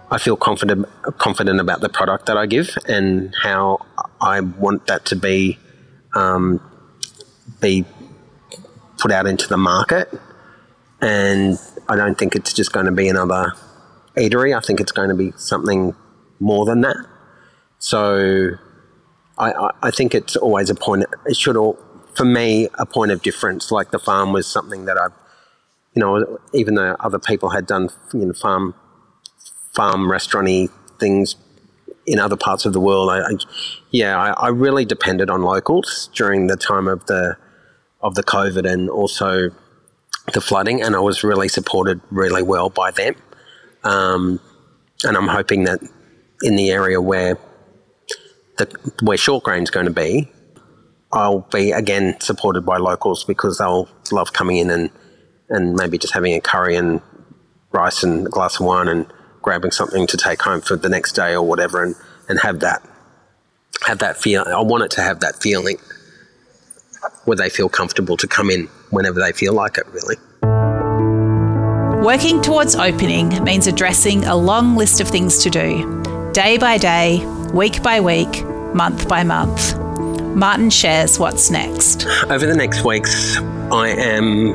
I 0.09 0.17
feel 0.17 0.37
confident 0.37 0.87
confident 1.17 1.59
about 1.59 1.81
the 1.81 1.89
product 1.89 2.27
that 2.27 2.37
I 2.37 2.45
give 2.45 2.77
and 2.87 3.33
how 3.41 3.85
I 4.21 4.39
want 4.39 4.87
that 4.87 5.05
to 5.07 5.15
be 5.15 5.57
um, 6.13 6.61
be 7.59 7.85
put 8.97 9.11
out 9.11 9.27
into 9.27 9.47
the 9.47 9.57
market. 9.57 10.09
And 11.01 11.59
I 11.89 11.95
don't 11.95 12.17
think 12.17 12.35
it's 12.35 12.53
just 12.53 12.71
going 12.71 12.85
to 12.85 12.91
be 12.91 13.09
another 13.09 13.53
eatery. 14.17 14.55
I 14.55 14.59
think 14.59 14.79
it's 14.79 14.91
going 14.91 15.09
to 15.09 15.15
be 15.15 15.31
something 15.37 15.95
more 16.39 16.65
than 16.65 16.81
that. 16.81 16.97
So 17.79 18.51
I, 19.37 19.69
I 19.81 19.91
think 19.91 20.15
it's 20.15 20.35
always 20.35 20.69
a 20.69 20.75
point. 20.75 21.05
It 21.25 21.37
should 21.37 21.55
all, 21.55 21.79
for 22.15 22.25
me, 22.25 22.69
a 22.79 22.85
point 22.85 23.11
of 23.11 23.21
difference. 23.21 23.71
Like 23.71 23.91
the 23.91 23.99
farm 23.99 24.33
was 24.33 24.47
something 24.47 24.85
that 24.85 24.97
I've 24.97 25.13
you 25.97 26.01
know, 26.01 26.39
even 26.53 26.75
though 26.75 26.95
other 26.99 27.17
people 27.17 27.49
had 27.49 27.65
done 27.65 27.89
you 28.13 28.27
know 28.27 28.33
farm 28.33 28.75
farm 29.73 30.11
restauranty 30.11 30.69
things 30.99 31.35
in 32.05 32.19
other 32.19 32.35
parts 32.35 32.65
of 32.67 32.73
the 32.73 32.79
world, 32.79 33.09
I, 33.09 33.21
I 33.21 33.31
yeah, 33.89 34.15
I, 34.15 34.29
I, 34.45 34.47
really 34.49 34.85
depended 34.85 35.31
on 35.31 35.41
locals 35.41 36.11
during 36.13 36.45
the 36.47 36.55
time 36.55 36.87
of 36.87 37.03
the 37.07 37.35
of 38.01 38.13
the 38.13 38.21
COVID 38.21 38.71
and 38.71 38.91
also 38.91 39.49
the 40.33 40.41
flooding, 40.41 40.83
and 40.83 40.95
I 40.95 40.99
was 40.99 41.23
really 41.23 41.47
supported 41.47 41.99
really 42.11 42.43
well 42.43 42.69
by 42.69 42.91
them. 42.91 43.15
Um, 43.87 44.41
and 45.03 45.15
I'm 45.15 45.27
hoping 45.27 45.63
that 45.63 45.79
in 46.41 46.55
the 46.55 46.71
area 46.71 46.99
where 46.99 47.37
the 48.57 48.65
where 49.01 49.17
ShortGrain 49.17 49.63
is 49.63 49.69
going 49.69 49.85
to 49.85 49.93
be, 49.93 50.29
I'll 51.13 51.47
be 51.51 51.71
again 51.71 52.19
supported 52.19 52.65
by 52.65 52.77
locals 52.77 53.23
because 53.23 53.59
they'll 53.59 53.87
love 54.11 54.33
coming 54.33 54.57
in 54.57 54.69
and 54.69 54.89
and 55.49 55.75
maybe 55.75 55.97
just 55.97 56.13
having 56.13 56.33
a 56.33 56.41
curry 56.41 56.75
and 56.75 57.01
rice 57.71 58.03
and 58.03 58.27
a 58.27 58.29
glass 58.29 58.59
of 58.59 58.65
wine 58.65 58.89
and 58.89 59.05
grabbing 59.41 59.71
something 59.71 60.05
to 60.07 60.17
take 60.17 60.41
home 60.41 60.59
for 60.59 60.75
the 60.75 60.89
next 60.89 61.13
day 61.13 61.33
or 61.33 61.41
whatever 61.43 61.83
and, 61.83 61.95
and 62.27 62.39
have 62.41 62.59
that 62.59 62.83
have 63.85 63.99
that 63.99 64.17
feel 64.17 64.43
I 64.45 64.61
want 64.61 64.83
it 64.83 64.91
to 64.91 65.01
have 65.01 65.21
that 65.21 65.41
feeling 65.41 65.77
where 67.23 67.37
they 67.37 67.49
feel 67.49 67.69
comfortable 67.69 68.17
to 68.17 68.27
come 68.27 68.49
in 68.49 68.67
whenever 68.89 69.19
they 69.19 69.31
feel 69.31 69.53
like 69.53 69.77
it 69.77 69.87
really. 69.87 70.15
Working 72.07 72.41
towards 72.41 72.73
opening 72.73 73.43
means 73.43 73.67
addressing 73.67 74.23
a 74.23 74.33
long 74.33 74.77
list 74.77 75.01
of 75.01 75.09
things 75.09 75.39
to 75.39 75.49
do, 75.49 76.31
day 76.31 76.57
by 76.57 76.77
day, 76.77 77.25
week 77.53 77.83
by 77.83 77.99
week, 77.99 78.45
month 78.73 79.09
by 79.09 79.25
month. 79.25 79.77
Martin 80.33 80.69
shares 80.69 81.19
what's 81.19 81.51
next. 81.51 82.07
Over 82.29 82.45
the 82.45 82.55
next 82.55 82.85
weeks, 82.85 83.35
I 83.73 83.89
am 83.89 84.53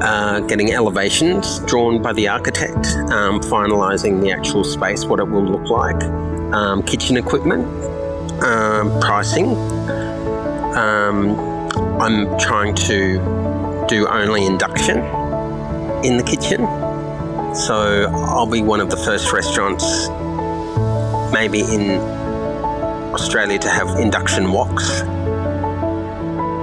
uh, 0.00 0.40
getting 0.40 0.72
elevations 0.72 1.58
drawn 1.66 2.00
by 2.00 2.14
the 2.14 2.28
architect, 2.28 2.86
um, 3.12 3.40
finalising 3.40 4.22
the 4.22 4.32
actual 4.32 4.64
space, 4.64 5.04
what 5.04 5.20
it 5.20 5.24
will 5.24 5.44
look 5.44 5.68
like, 5.68 6.02
um, 6.54 6.82
kitchen 6.84 7.18
equipment, 7.18 7.66
um, 8.42 8.98
pricing. 9.00 9.54
Um, 10.74 11.38
I'm 12.00 12.38
trying 12.38 12.74
to 12.76 13.86
do 13.90 14.08
only 14.08 14.46
induction 14.46 15.19
in 16.04 16.16
the 16.16 16.22
kitchen. 16.22 16.66
So 17.54 18.10
I'll 18.12 18.46
be 18.46 18.62
one 18.62 18.80
of 18.80 18.90
the 18.90 18.96
first 18.96 19.32
restaurants, 19.32 20.08
maybe 21.32 21.60
in 21.60 21.98
Australia, 23.12 23.58
to 23.58 23.68
have 23.68 23.98
induction 23.98 24.44
woks. 24.46 25.02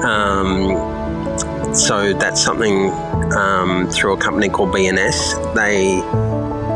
Um, 0.03 1.75
so 1.75 2.13
that's 2.13 2.41
something 2.41 2.91
um, 3.33 3.89
through 3.89 4.13
a 4.13 4.17
company 4.17 4.47
called 4.49 4.73
BNS. 4.73 5.53
They, 5.53 5.99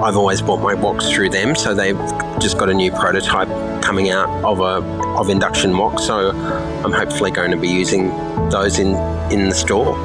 I've 0.01 0.17
always 0.17 0.41
bought 0.41 0.61
my 0.61 0.75
woks 0.75 1.13
through 1.13 1.29
them, 1.29 1.55
so 1.55 1.73
they've 1.73 1.97
just 2.39 2.57
got 2.57 2.69
a 2.69 2.73
new 2.73 2.91
prototype 2.91 3.47
coming 3.81 4.09
out 4.09 4.29
of 4.43 4.59
a 4.59 4.85
of 5.17 5.29
induction 5.29 5.77
wok. 5.77 5.99
So 5.99 6.31
I'm 6.31 6.91
hopefully 6.91 7.31
going 7.31 7.51
to 7.51 7.57
be 7.57 7.69
using 7.69 8.09
those 8.49 8.79
in 8.79 8.95
in 9.31 9.49
the 9.49 9.55
store. 9.55 9.95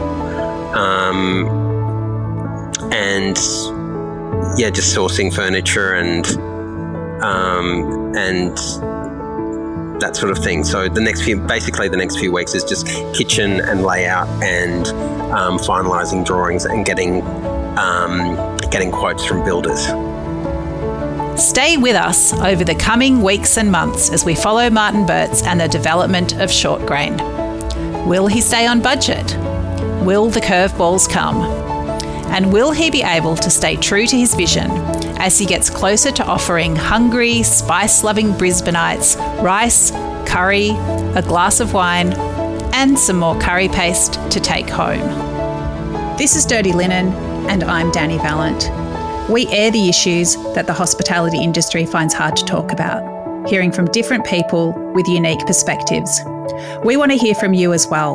Um, 0.77 1.66
and 2.97 3.37
yeah, 4.59 4.71
just 4.71 4.97
sourcing 4.97 5.33
furniture 5.33 5.93
and 5.93 6.27
um, 7.23 8.15
and 8.17 8.57
that 10.01 10.17
sort 10.17 10.31
of 10.31 10.43
thing. 10.43 10.65
So 10.65 10.89
the 10.89 11.01
next 11.01 11.23
few, 11.23 11.39
basically 11.39 11.89
the 11.89 11.97
next 11.97 12.19
few 12.19 12.33
weeks 12.33 12.55
is 12.55 12.65
just 12.65 12.87
kitchen 13.15 13.61
and 13.61 13.83
layout 13.83 14.29
and 14.43 14.89
um, 15.33 15.59
finalising 15.59 16.25
drawings 16.25 16.65
and 16.65 16.87
getting 16.87 17.23
um, 17.77 18.57
getting 18.71 18.91
quotes 18.91 19.25
from 19.25 19.45
builders. 19.45 19.81
Stay 21.39 21.77
with 21.77 21.97
us 21.97 22.33
over 22.33 22.65
the 22.65 22.75
coming 22.75 23.23
weeks 23.23 23.59
and 23.59 23.71
months 23.71 24.11
as 24.11 24.25
we 24.25 24.35
follow 24.35 24.71
Martin 24.71 25.05
Boetz 25.05 25.45
and 25.45 25.61
the 25.61 25.69
development 25.69 26.33
of 26.35 26.49
ShortGrain. 26.49 28.07
Will 28.07 28.27
he 28.27 28.41
stay 28.41 28.67
on 28.67 28.81
budget? 28.81 29.37
Will 30.03 30.31
the 30.31 30.41
curveballs 30.41 31.11
come? 31.11 31.76
And 32.29 32.53
will 32.53 32.71
he 32.71 32.91
be 32.91 33.03
able 33.03 33.37
to 33.37 33.51
stay 33.51 33.77
true 33.77 34.07
to 34.07 34.17
his 34.17 34.35
vision 34.35 34.71
as 35.19 35.39
he 35.39 35.47
gets 35.47 35.71
closer 35.71 36.11
to 36.13 36.25
offering 36.25 36.77
hungry, 36.77 37.43
spice 37.43 38.05
loving 38.05 38.33
Brisbaneites 38.33 39.17
rice, 39.43 39.91
curry, 40.29 40.71
a 41.15 41.23
glass 41.23 41.61
of 41.61 41.73
wine, 41.73 42.13
and 42.75 42.99
some 42.99 43.17
more 43.17 43.39
curry 43.41 43.69
paste 43.69 44.15
to 44.31 44.41
take 44.41 44.69
home. 44.69 45.09
This 46.19 46.37
is 46.37 46.45
Dirty 46.45 46.73
Linen, 46.73 47.09
and 47.49 47.65
I'm 47.65 47.91
Dani 47.91 48.21
Valent. 48.21 48.71
We 49.31 49.47
air 49.49 49.71
the 49.71 49.89
issues 49.89 50.37
that 50.55 50.67
the 50.67 50.73
hospitality 50.73 51.43
industry 51.43 51.87
finds 51.87 52.15
hard 52.15 52.37
to 52.37 52.45
talk 52.45 52.73
about, 52.73 53.49
hearing 53.49 53.73
from 53.73 53.87
different 53.87 54.25
people 54.27 54.73
with 54.93 55.09
unique 55.09 55.41
perspectives. 55.47 56.21
We 56.85 56.97
want 56.97 57.13
to 57.13 57.19
hear 57.19 57.35
from 57.35 57.55
you 57.55 57.73
as 57.73 57.87
well. 57.89 58.15